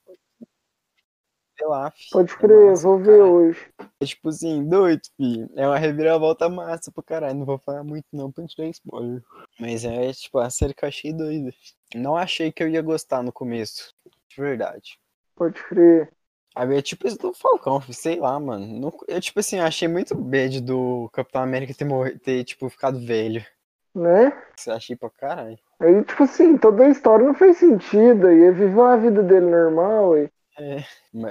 Sei 1.58 1.68
lá, 1.68 1.92
fi. 1.92 2.10
pode 2.12 2.38
crer, 2.38 2.68
massa 2.68 2.84
vou 2.84 2.98
ver 2.98 3.06
caralho. 3.18 3.34
hoje. 3.34 3.74
É 4.02 4.06
tipo 4.06 4.30
assim, 4.30 4.64
doido, 4.66 5.02
fi. 5.18 5.46
É 5.58 5.68
uma 5.68 5.78
reviravolta 5.78 6.48
massa 6.48 6.90
pra 6.92 7.04
caralho. 7.04 7.38
Não 7.38 7.46
vou 7.46 7.58
falar 7.60 7.84
muito 7.84 8.06
não 8.14 8.32
pra 8.32 8.42
não 8.42 8.48
te 8.48 8.56
dar 8.56 8.68
spoiler. 8.70 9.22
Mas 9.60 9.84
é 9.84 10.14
tipo 10.14 10.40
a 10.40 10.50
série 10.50 10.74
que 10.74 10.86
eu 10.86 10.90
achei 10.90 11.12
doida. 11.12 11.54
Não 11.94 12.16
achei 12.16 12.50
que 12.52 12.64
eu 12.64 12.70
ia 12.70 12.82
gostar 12.82 13.22
no 13.22 13.32
começo. 13.32 13.94
De 14.30 14.42
verdade. 14.42 14.98
Pode 15.36 15.62
crer. 15.64 16.14
Aí 16.56 16.78
é 16.78 16.82
tipo 16.82 17.06
isso 17.08 17.18
do 17.18 17.34
Falcão, 17.34 17.82
sei 17.92 18.20
lá, 18.20 18.40
mano. 18.40 18.92
Eu, 19.08 19.22
tipo 19.22 19.40
assim, 19.40 19.60
achei 19.60 19.88
muito 19.88 20.16
bad 20.16 20.62
do 20.62 21.10
Capitão 21.14 21.42
América 21.44 21.74
ter, 21.74 21.86
morri- 21.86 22.18
ter 22.18 22.44
tipo, 22.46 22.70
ficado 22.70 23.00
velho. 23.06 23.46
Né? 23.94 24.32
Você 24.56 24.72
achei 24.72 24.96
pra 24.96 25.10
caralho. 25.10 25.58
Aí, 25.80 26.04
tipo 26.04 26.24
assim, 26.24 26.58
toda 26.58 26.86
a 26.86 26.90
história 26.90 27.26
não 27.26 27.34
fez 27.34 27.58
sentido. 27.58 28.28
Aí 28.28 28.38
ele 28.38 28.52
viveu 28.52 28.84
a 28.84 28.96
vida 28.98 29.24
dele 29.24 29.46
normal, 29.50 30.14
aí. 30.14 30.30
É. 30.58 30.78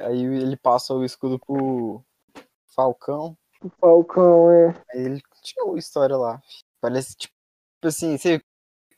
Aí 0.06 0.24
ele 0.24 0.56
passa 0.56 0.94
o 0.94 1.04
escudo 1.04 1.38
pro 1.38 2.02
Falcão. 2.74 3.36
O 3.62 3.68
Falcão, 3.80 4.50
é. 4.50 4.68
Aí 4.92 5.00
ele 5.04 5.22
continua 5.22 5.76
a 5.76 5.78
história 5.78 6.16
lá. 6.16 6.40
Parece 6.80 7.16
tipo 7.16 7.34
assim, 7.84 8.16
você 8.16 8.40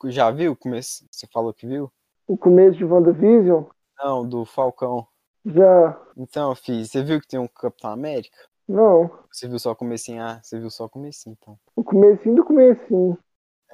já 0.06 0.30
viu? 0.30 0.52
o 0.52 0.56
começo? 0.56 1.04
Você 1.10 1.26
falou 1.26 1.52
que 1.52 1.66
viu? 1.66 1.90
O 2.26 2.36
começo 2.36 2.78
de 2.78 2.84
WandaVision, 2.84 3.64
Não, 3.98 4.26
do 4.28 4.44
Falcão. 4.44 5.06
já. 5.44 6.00
Então, 6.16 6.54
filho, 6.54 6.84
você 6.84 7.02
viu 7.02 7.20
que 7.20 7.26
tem 7.26 7.40
um 7.40 7.48
Capitão 7.48 7.90
América? 7.90 8.36
Não. 8.68 9.10
Você 9.32 9.48
viu 9.48 9.58
só 9.58 9.72
o 9.72 9.76
comecinho? 9.76 10.22
Ah, 10.22 10.38
você 10.40 10.60
viu 10.60 10.70
só 10.70 10.84
o 10.84 10.88
comecinho, 10.88 11.36
então. 11.40 11.58
O 11.74 11.82
comecinho 11.82 12.36
do 12.36 12.44
comecinho. 12.44 13.18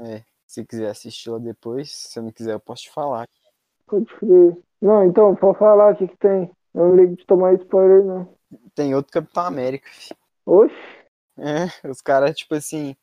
É. 0.01 0.23
Se 0.47 0.65
quiser 0.65 0.91
assistir 0.91 1.31
lá 1.31 1.39
depois, 1.39 1.91
se 1.91 2.21
não 2.21 2.31
quiser, 2.31 2.53
eu 2.53 2.61
posso 2.61 2.83
te 2.83 2.91
falar. 2.91 3.27
Pode 3.87 4.07
crer. 4.17 4.57
Não, 4.81 5.05
então, 5.05 5.35
pode 5.35 5.59
falar 5.59 5.93
o 5.93 5.97
que 5.97 6.07
que 6.07 6.17
tem. 6.19 6.51
Eu 6.75 6.89
não 6.89 6.97
ligo 6.97 7.17
de 7.17 7.27
tomar 7.27 7.55
spoiler, 7.55 8.05
não. 8.05 8.29
Tem 8.75 8.95
outro 8.95 9.13
Capitão 9.13 9.45
América. 9.45 9.89
Oxe. 10.45 10.75
É, 11.39 11.89
os 11.89 12.01
caras, 12.01 12.37
tipo 12.37 12.55
assim, 12.55 12.95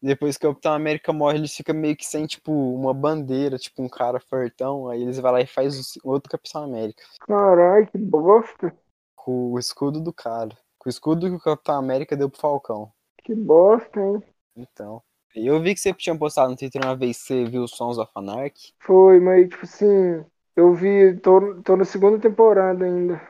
depois 0.00 0.36
que 0.36 0.46
o 0.46 0.50
Capitão 0.50 0.72
América 0.74 1.12
morre, 1.12 1.38
eles 1.38 1.54
ficam 1.54 1.74
meio 1.74 1.96
que 1.96 2.04
sem, 2.04 2.26
tipo, 2.26 2.52
uma 2.52 2.94
bandeira, 2.94 3.58
tipo, 3.58 3.82
um 3.82 3.88
cara 3.88 4.20
fortão, 4.20 4.88
aí 4.88 5.02
eles 5.02 5.18
vão 5.18 5.32
lá 5.32 5.40
e 5.40 5.46
faz 5.46 5.94
outro 6.04 6.30
Capitão 6.30 6.64
América, 6.64 7.02
Caralho, 7.20 7.86
que 7.88 7.98
bosta. 7.98 8.76
com 9.14 9.52
o 9.52 9.58
escudo 9.58 10.00
do 10.00 10.12
cara. 10.12 10.56
Com 10.78 10.88
o 10.88 10.90
escudo 10.90 11.28
que 11.28 11.36
o 11.36 11.40
Capitão 11.40 11.76
América 11.76 12.16
deu 12.16 12.28
pro 12.28 12.40
Falcão. 12.40 12.92
Que 13.22 13.34
bosta, 13.34 14.00
hein? 14.00 14.22
Então. 14.56 15.02
Eu 15.34 15.60
vi 15.60 15.74
que 15.74 15.80
você 15.80 15.92
tinha 15.94 16.16
postado 16.16 16.50
no 16.50 16.56
Twitter 16.56 16.82
uma 16.84 16.96
vez 16.96 17.18
que 17.20 17.24
você 17.26 17.44
viu 17.44 17.66
Sons 17.66 17.98
of 17.98 18.10
Anarchy. 18.14 18.74
Foi, 18.80 19.18
mas, 19.18 19.48
tipo 19.48 19.64
assim, 19.64 20.24
eu 20.54 20.74
vi, 20.74 21.16
tô, 21.18 21.62
tô 21.62 21.76
na 21.76 21.84
segunda 21.84 22.18
temporada 22.18 22.84
ainda. 22.84 23.20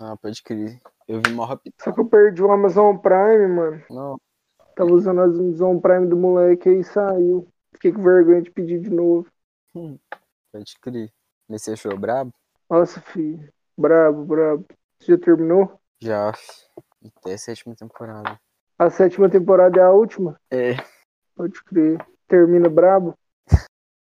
Ah, 0.00 0.16
pode 0.16 0.42
crer. 0.42 0.80
Eu 1.06 1.20
vi 1.24 1.32
mó 1.32 1.44
rápido. 1.44 1.74
Só 1.80 1.92
que 1.92 2.00
eu 2.00 2.06
perdi 2.06 2.42
o 2.42 2.50
Amazon 2.50 2.96
Prime, 2.96 3.46
mano. 3.48 3.82
Não, 3.90 4.16
Tava 4.74 4.90
usando 4.90 5.20
a 5.20 5.24
Amazon 5.24 5.78
Prime 5.78 6.06
do 6.06 6.16
moleque 6.16 6.68
aí 6.68 6.82
saiu. 6.82 7.46
Fiquei 7.74 7.92
com 7.92 8.02
vergonha 8.02 8.42
de 8.42 8.50
pedir 8.50 8.80
de 8.80 8.90
novo. 8.90 9.26
pode 10.52 10.78
crer. 10.80 11.12
Mas 11.48 11.62
você 11.62 11.72
achou 11.72 11.96
brabo? 11.96 12.32
Nossa, 12.68 13.00
filho. 13.00 13.52
Brabo, 13.76 14.24
brabo. 14.24 14.66
Você 14.98 15.12
já 15.12 15.18
terminou? 15.18 15.78
Já. 16.00 16.32
Até 17.18 17.34
a 17.34 17.38
sétima 17.38 17.76
temporada. 17.76 18.40
A 18.78 18.90
sétima 18.90 19.28
temporada 19.28 19.78
é 19.78 19.82
a 19.84 19.92
última? 19.92 20.40
É. 20.50 20.74
Pode 21.34 21.62
crer. 21.64 21.98
Termina 22.28 22.68
brabo? 22.68 23.16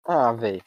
Ah, 0.05 0.31
velho. 0.33 0.61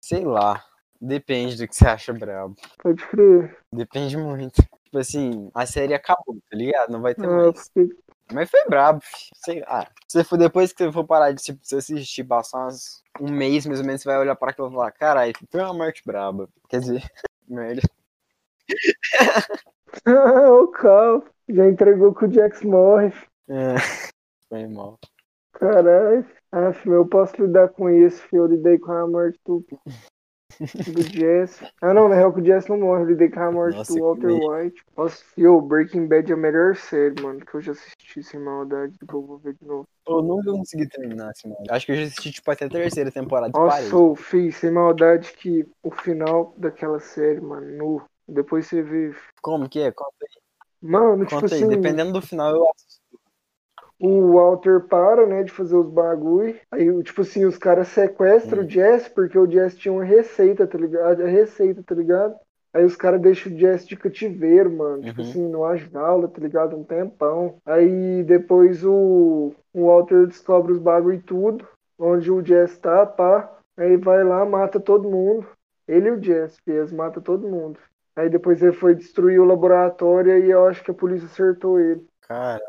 Sei 0.00 0.24
lá. 0.24 0.64
Depende 1.00 1.56
do 1.56 1.68
que 1.68 1.74
você 1.76 1.86
acha 1.86 2.12
brabo. 2.12 2.54
Pode 2.82 3.04
crer. 3.08 3.58
Depende 3.72 4.16
muito. 4.16 4.62
Tipo 4.84 4.98
assim, 4.98 5.50
a 5.54 5.66
série 5.66 5.92
acabou, 5.94 6.38
tá 6.50 6.56
ligado? 6.56 6.90
Não 6.90 7.02
vai 7.02 7.14
ter 7.14 7.26
Ah, 7.26 7.30
mais. 7.30 7.68
porque- 7.68 7.96
Mas 8.32 8.50
foi 8.50 8.64
brabo, 8.66 9.02
sei 9.44 9.60
lá. 9.60 9.86
Se 10.08 10.24
for 10.24 10.38
depois 10.38 10.72
que 10.72 10.82
você 10.84 10.90
for 10.92 11.04
parar 11.04 11.32
de 11.32 11.42
tipo, 11.42 11.60
você 11.62 11.76
assistir, 11.76 12.24
passar 12.24 12.58
umas- 12.60 13.02
um 13.20 13.30
mês 13.30 13.66
mais 13.66 13.80
ou 13.80 13.84
menos, 13.86 14.00
você 14.02 14.08
vai 14.08 14.18
olhar 14.18 14.34
para 14.36 14.50
aquilo 14.50 14.68
e 14.68 14.72
falar, 14.72 14.92
caralho, 14.92 15.32
foi 15.50 15.60
uma 15.60 15.74
morte 15.74 16.02
braba. 16.06 16.48
Quer 16.68 16.80
dizer, 16.80 17.02
merda. 17.48 17.82
O 20.06 20.68
Cal. 20.68 21.24
Já 21.48 21.68
entregou 21.68 22.14
que 22.14 22.24
o 22.24 22.32
Jax 22.32 22.62
morre. 22.62 23.12
É, 23.48 23.74
foi 24.48 24.66
mal. 24.66 24.98
Caralho. 25.54 26.24
Filho, 26.74 26.94
eu 26.94 27.06
posso 27.06 27.40
lidar 27.40 27.68
com 27.68 27.90
isso, 27.90 28.22
filho. 28.22 28.42
Eu 28.42 28.46
lidei 28.46 28.78
com 28.78 28.92
a 28.92 29.06
morte 29.06 29.38
do, 29.44 29.64
do 29.68 29.78
Jess. 31.02 31.62
Ah, 31.80 31.92
não, 31.92 32.08
na 32.08 32.14
real 32.14 32.32
que 32.32 32.40
o 32.40 32.44
Jess 32.44 32.68
não 32.68 32.78
morre. 32.78 33.02
Eu 33.02 33.06
lidei 33.08 33.28
com 33.28 33.40
a 33.40 33.50
morte 33.50 33.76
Nossa, 33.76 33.92
do 33.92 33.96
que 33.96 34.02
Walter 34.02 34.26
medo. 34.26 34.48
White. 34.48 34.82
Nossa, 34.96 35.24
filho, 35.34 35.60
Breaking 35.60 36.06
Bad 36.06 36.30
é 36.30 36.34
a 36.34 36.38
melhor 36.38 36.76
série, 36.76 37.20
mano, 37.20 37.40
que 37.44 37.54
eu 37.54 37.60
já 37.60 37.72
assisti 37.72 38.22
sem 38.22 38.40
maldade. 38.40 38.96
Depois 39.00 39.22
eu 39.22 39.26
vou 39.26 39.38
ver 39.38 39.54
de 39.54 39.66
novo. 39.66 39.88
Eu 40.06 40.22
nunca 40.22 40.50
consegui 40.52 40.88
terminar 40.88 41.32
esse 41.32 41.48
mano. 41.48 41.64
Acho 41.70 41.86
que 41.86 41.92
eu 41.92 41.96
já 41.96 42.02
assisti, 42.04 42.32
tipo, 42.32 42.50
até 42.50 42.66
a 42.66 42.70
terceira 42.70 43.10
temporada. 43.10 43.58
Nossa, 43.58 43.96
ô, 43.96 44.14
filho, 44.14 44.52
sem 44.52 44.70
maldade 44.70 45.32
que 45.32 45.66
o 45.82 45.90
final 45.90 46.54
daquela 46.56 47.00
série, 47.00 47.40
mano, 47.40 47.76
no... 47.76 48.02
depois 48.28 48.66
você 48.66 48.82
vê. 48.82 49.14
Como 49.42 49.68
que 49.68 49.80
é? 49.80 49.90
Conta 49.90 50.14
aí. 50.22 50.42
Mano, 50.82 51.24
tipo 51.24 51.40
Conta 51.40 51.54
aí. 51.54 51.62
assim, 51.62 51.68
Dependendo 51.68 52.12
do 52.12 52.20
final, 52.20 52.54
eu 52.54 52.68
assisto. 52.70 53.03
O 54.00 54.32
Walter 54.32 54.80
para, 54.88 55.26
né, 55.26 55.42
de 55.42 55.52
fazer 55.52 55.76
os 55.76 55.88
bagulho. 55.88 56.56
Aí, 56.70 57.02
tipo 57.02 57.22
assim, 57.22 57.44
os 57.44 57.56
caras 57.58 57.88
sequestram 57.88 58.62
Hum. 58.62 58.66
o 58.66 58.70
Jess 58.70 59.08
porque 59.08 59.38
o 59.38 59.50
Jess 59.50 59.76
tinha 59.76 59.92
uma 59.92 60.04
receita, 60.04 60.66
tá 60.66 60.76
ligado? 60.78 61.22
A 61.22 61.26
receita, 61.26 61.82
tá 61.82 61.94
ligado? 61.94 62.34
Aí 62.72 62.84
os 62.84 62.96
caras 62.96 63.20
deixam 63.20 63.52
o 63.52 63.56
Jess 63.58 63.86
de 63.86 63.96
cativeiro, 63.96 64.70
mano. 64.70 65.02
Tipo 65.02 65.22
Uhum. 65.22 65.28
assim, 65.30 65.48
numa 65.48 65.76
jaula, 65.76 66.26
tá 66.28 66.40
ligado? 66.40 66.76
Um 66.76 66.82
tempão. 66.84 67.56
Aí 67.64 68.22
depois 68.24 68.84
o, 68.84 69.52
o 69.72 69.86
Walter 69.86 70.26
descobre 70.26 70.72
os 70.72 70.78
bagulho 70.78 71.16
e 71.16 71.22
tudo. 71.22 71.66
Onde 71.98 72.30
o 72.32 72.44
Jess 72.44 72.76
tá, 72.78 73.06
pá. 73.06 73.48
Aí 73.76 73.96
vai 73.96 74.24
lá, 74.24 74.44
mata 74.44 74.80
todo 74.80 75.08
mundo. 75.08 75.46
Ele 75.86 76.08
e 76.08 76.12
o 76.12 76.22
Jess, 76.22 76.56
eles 76.66 76.92
matam 76.92 77.22
todo 77.22 77.48
mundo. 77.48 77.78
Aí 78.16 78.28
depois 78.28 78.60
ele 78.62 78.72
foi 78.72 78.94
destruir 78.94 79.40
o 79.40 79.44
laboratório 79.44 80.36
e 80.38 80.50
eu 80.50 80.66
acho 80.66 80.82
que 80.82 80.90
a 80.90 80.94
polícia 80.94 81.26
acertou 81.26 81.78
ele. 81.78 82.04
Cara, 82.22 82.62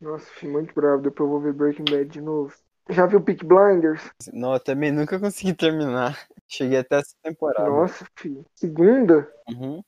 Nossa, 0.00 0.24
fiquei 0.30 0.48
muito 0.48 0.74
bravo. 0.74 1.02
Depois 1.02 1.26
eu 1.26 1.30
vou 1.30 1.40
ver 1.40 1.52
Breaking 1.52 1.84
Bad 1.84 2.06
de 2.06 2.20
novo. 2.20 2.54
Já 2.88 3.06
viu 3.06 3.20
Peak 3.20 3.44
Blinders? 3.44 4.02
não, 4.32 4.54
eu 4.54 4.60
também 4.60 4.90
nunca 4.90 5.18
consegui 5.20 5.54
terminar. 5.54 6.18
Cheguei 6.48 6.78
até 6.78 6.96
essa 6.96 7.14
temporada. 7.22 7.68
Nossa, 7.70 8.04
filho. 8.16 8.44
Segunda? 8.54 9.30
Uhum. 9.48 9.82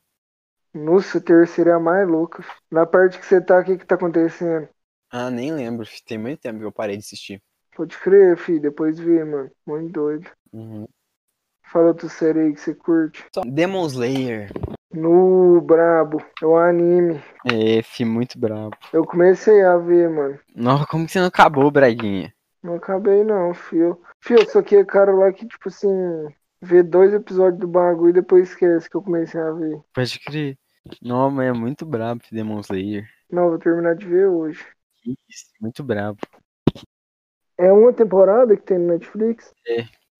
Nossa, 0.75 1.19
a 1.19 1.21
terceira 1.21 1.71
é 1.71 1.75
a 1.75 1.81
mais 1.81 2.07
louca. 2.09 2.43
filho. 2.43 2.55
Na 2.71 2.87
parte 2.87 3.19
que 3.19 3.27
você 3.27 3.41
tá, 3.41 3.59
o 3.59 3.65
que 3.65 3.79
que 3.79 3.87
tá 3.87 3.97
acontecendo? 3.97 4.69
Ah, 5.11 5.31
nem 5.31 5.53
lembro. 5.53 5.85
fi. 5.85 6.03
Tem 6.05 6.19
muito 6.19 6.41
tempo 6.41 6.59
que 6.61 6.65
eu 6.65 6.73
parei 6.73 6.97
de 6.97 7.03
assistir. 7.03 7.43
Pode 7.75 7.99
crer, 7.99 8.37
filho. 8.37 8.61
Depois 8.61 8.99
vê, 8.99 9.25
mano. 9.25 9.51
Muito 9.67 9.93
doido. 9.93 10.31
Uhum. 10.53 10.87
Fala 11.65 11.89
outra 11.89 12.09
série 12.09 12.41
aí 12.41 12.53
que 12.53 12.61
você 12.61 12.75
curte. 12.75 13.25
Demon 13.47 13.87
Slayer. 13.87 14.51
No 14.93 15.61
Brabo. 15.63 16.23
É 16.41 16.47
um 16.47 16.57
anime. 16.57 17.23
É, 17.47 17.83
fi, 17.83 18.05
muito 18.05 18.39
brabo. 18.39 18.77
Eu 18.93 19.05
comecei 19.05 19.63
a 19.63 19.77
ver, 19.79 20.11
mano. 20.11 20.39
Nossa, 20.55 20.87
como 20.87 21.07
que 21.07 21.13
você 21.13 21.21
não 21.21 21.29
acabou, 21.29 21.71
Braguinha? 21.71 22.33
Não 22.63 22.75
acabei 22.75 23.25
não, 23.25 23.55
fio. 23.55 24.01
Fio, 24.21 24.39
eu 24.39 24.47
sou 24.49 24.61
aquele 24.61 24.85
cara 24.85 25.13
lá 25.13 25.33
que, 25.33 25.47
tipo 25.47 25.69
assim, 25.69 25.89
vê 26.61 26.83
dois 26.83 27.13
episódios 27.13 27.59
do 27.59 27.67
bagulho 27.67 28.11
e 28.11 28.13
depois 28.13 28.51
esquece 28.51 28.89
que 28.89 28.97
eu 28.97 29.03
comecei 29.03 29.41
a 29.41 29.51
ver. 29.51 29.81
Pode 29.95 30.21
crer. 30.21 30.57
Não, 31.01 31.31
mas 31.31 31.49
é 31.49 31.53
muito 31.53 31.87
brabo 31.87 32.23
fi, 32.23 32.35
Demon 32.35 32.61
Slayer. 32.61 33.09
Não, 33.31 33.49
vou 33.49 33.59
terminar 33.59 33.97
de 33.97 34.07
ver 34.07 34.27
hoje. 34.27 34.65
Isso, 35.29 35.47
muito 35.61 35.83
brabo. 35.83 36.19
É 37.59 37.73
uma 37.73 37.93
temporada 37.93 38.57
que 38.57 38.63
tem 38.63 38.79
no 38.79 38.89
Netflix? 38.89 39.53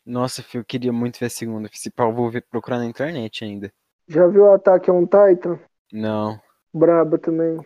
Nossa, 0.05 0.43
fi, 0.43 0.59
eu 0.59 0.65
queria 0.65 0.93
muito 0.93 1.19
ver 1.21 1.27
a 1.27 1.31
segunda. 1.31 1.69
Se 1.73 1.91
pá, 1.91 2.05
eu 2.05 2.13
vou 2.13 2.31
ver, 2.31 2.45
procurar 2.51 2.79
na 2.79 2.87
internet 2.87 3.45
ainda. 3.45 3.73
Já 4.09 4.27
viu 4.27 4.45
o 4.45 4.53
Ataque 4.53 4.91
a 4.91 4.93
um 4.93 5.07
Titan? 5.07 5.59
Não. 5.93 6.41
Braba 6.73 7.19
também. 7.19 7.59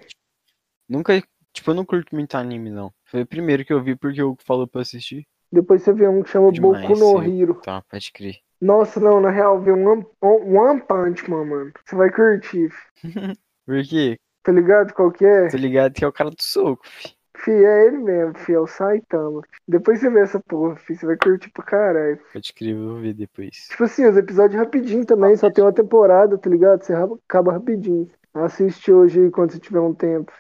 Nunca. 0.89 1.23
Tipo, 1.53 1.71
eu 1.71 1.75
não 1.75 1.85
curto 1.85 2.15
muito 2.15 2.35
anime, 2.35 2.71
não. 2.71 2.93
Foi 3.05 3.23
o 3.23 3.27
primeiro 3.27 3.65
que 3.65 3.73
eu 3.73 3.83
vi 3.83 3.97
porque 3.97 4.23
o 4.23 4.37
falou 4.45 4.67
pra 4.67 4.81
eu 4.81 4.83
assistir. 4.83 5.27
Depois 5.51 5.83
você 5.83 5.93
vê 5.93 6.07
um 6.07 6.23
que 6.23 6.29
chama 6.29 6.53
Demais, 6.53 6.87
Boku 6.87 6.99
no. 6.99 7.23
Hero. 7.23 7.55
Tá, 7.63 7.83
pode 7.89 8.13
crer. 8.13 8.37
Nossa, 8.61 9.01
não, 9.01 9.21
na 9.21 9.31
real, 9.31 9.61
vê 9.61 9.73
um 9.73 10.05
One, 10.21 10.81
Punch 10.83 11.31
Man, 11.31 11.45
mano. 11.45 11.73
Você 11.85 11.97
vai 11.97 12.11
curtir. 12.11 12.71
Por 13.67 13.83
quê? 13.85 14.19
Tá 14.43 14.53
ligado 14.53 14.93
qual 14.95 15.11
que 15.11 15.25
é? 15.25 15.49
Tô 15.49 15.57
ligado 15.57 15.93
que 15.93 16.05
é 16.05 16.09
o 16.09 16.13
cara 16.13 16.31
do 16.31 16.41
soco, 16.41 16.87
fi. 16.87 17.16
Fi, 17.37 17.51
é 17.51 17.87
ele 17.87 17.99
mesmo, 17.99 18.39
fi, 18.39 18.53
é 18.55 18.59
o 18.59 18.67
Saitama. 18.67 19.43
Depois 19.69 20.01
você 20.01 20.11
vê 20.11 20.21
essa 20.21 20.41
porra, 20.41 20.77
fi, 20.77 20.97
você 20.97 21.07
vai 21.07 21.17
curtir 21.17 21.51
pra 21.51 21.65
caralho. 21.65 22.21
Pode 22.33 22.53
crer, 22.53 22.75
eu 22.75 22.89
vou 22.89 23.01
ver 23.01 23.15
depois. 23.15 23.69
Tipo 23.69 23.85
assim, 23.85 24.07
os 24.07 24.17
episódios 24.17 24.59
rapidinho 24.59 25.05
também, 25.05 25.37
só 25.37 25.51
tem 25.51 25.63
uma 25.63 25.73
temporada, 25.73 26.39
tá 26.39 26.49
ligado? 26.49 26.83
Você 26.83 26.93
acaba 26.95 27.53
rapidinho. 27.53 28.11
Assiste 28.33 28.93
hoje 28.93 29.31
quando 29.31 29.53
você 29.53 29.59
tiver 29.59 29.81
um 29.81 29.95
tempo. 29.95 30.33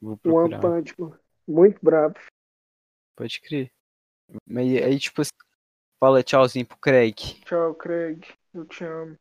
Vou 0.00 0.18
One. 0.24 0.58
Punch 0.60 0.94
Man. 0.98 1.12
Muito 1.46 1.78
brabo. 1.82 2.18
Pode 3.16 3.40
crer. 3.40 3.70
Mas 4.46 4.68
aí, 4.82 4.98
tipo, 4.98 5.20
assim, 5.20 5.30
fala 5.98 6.22
tchauzinho 6.22 6.66
pro 6.66 6.78
Craig. 6.78 7.16
Tchau, 7.44 7.74
Craig. 7.74 8.24
Eu 8.54 8.64
te 8.64 8.84
amo. 8.84 9.16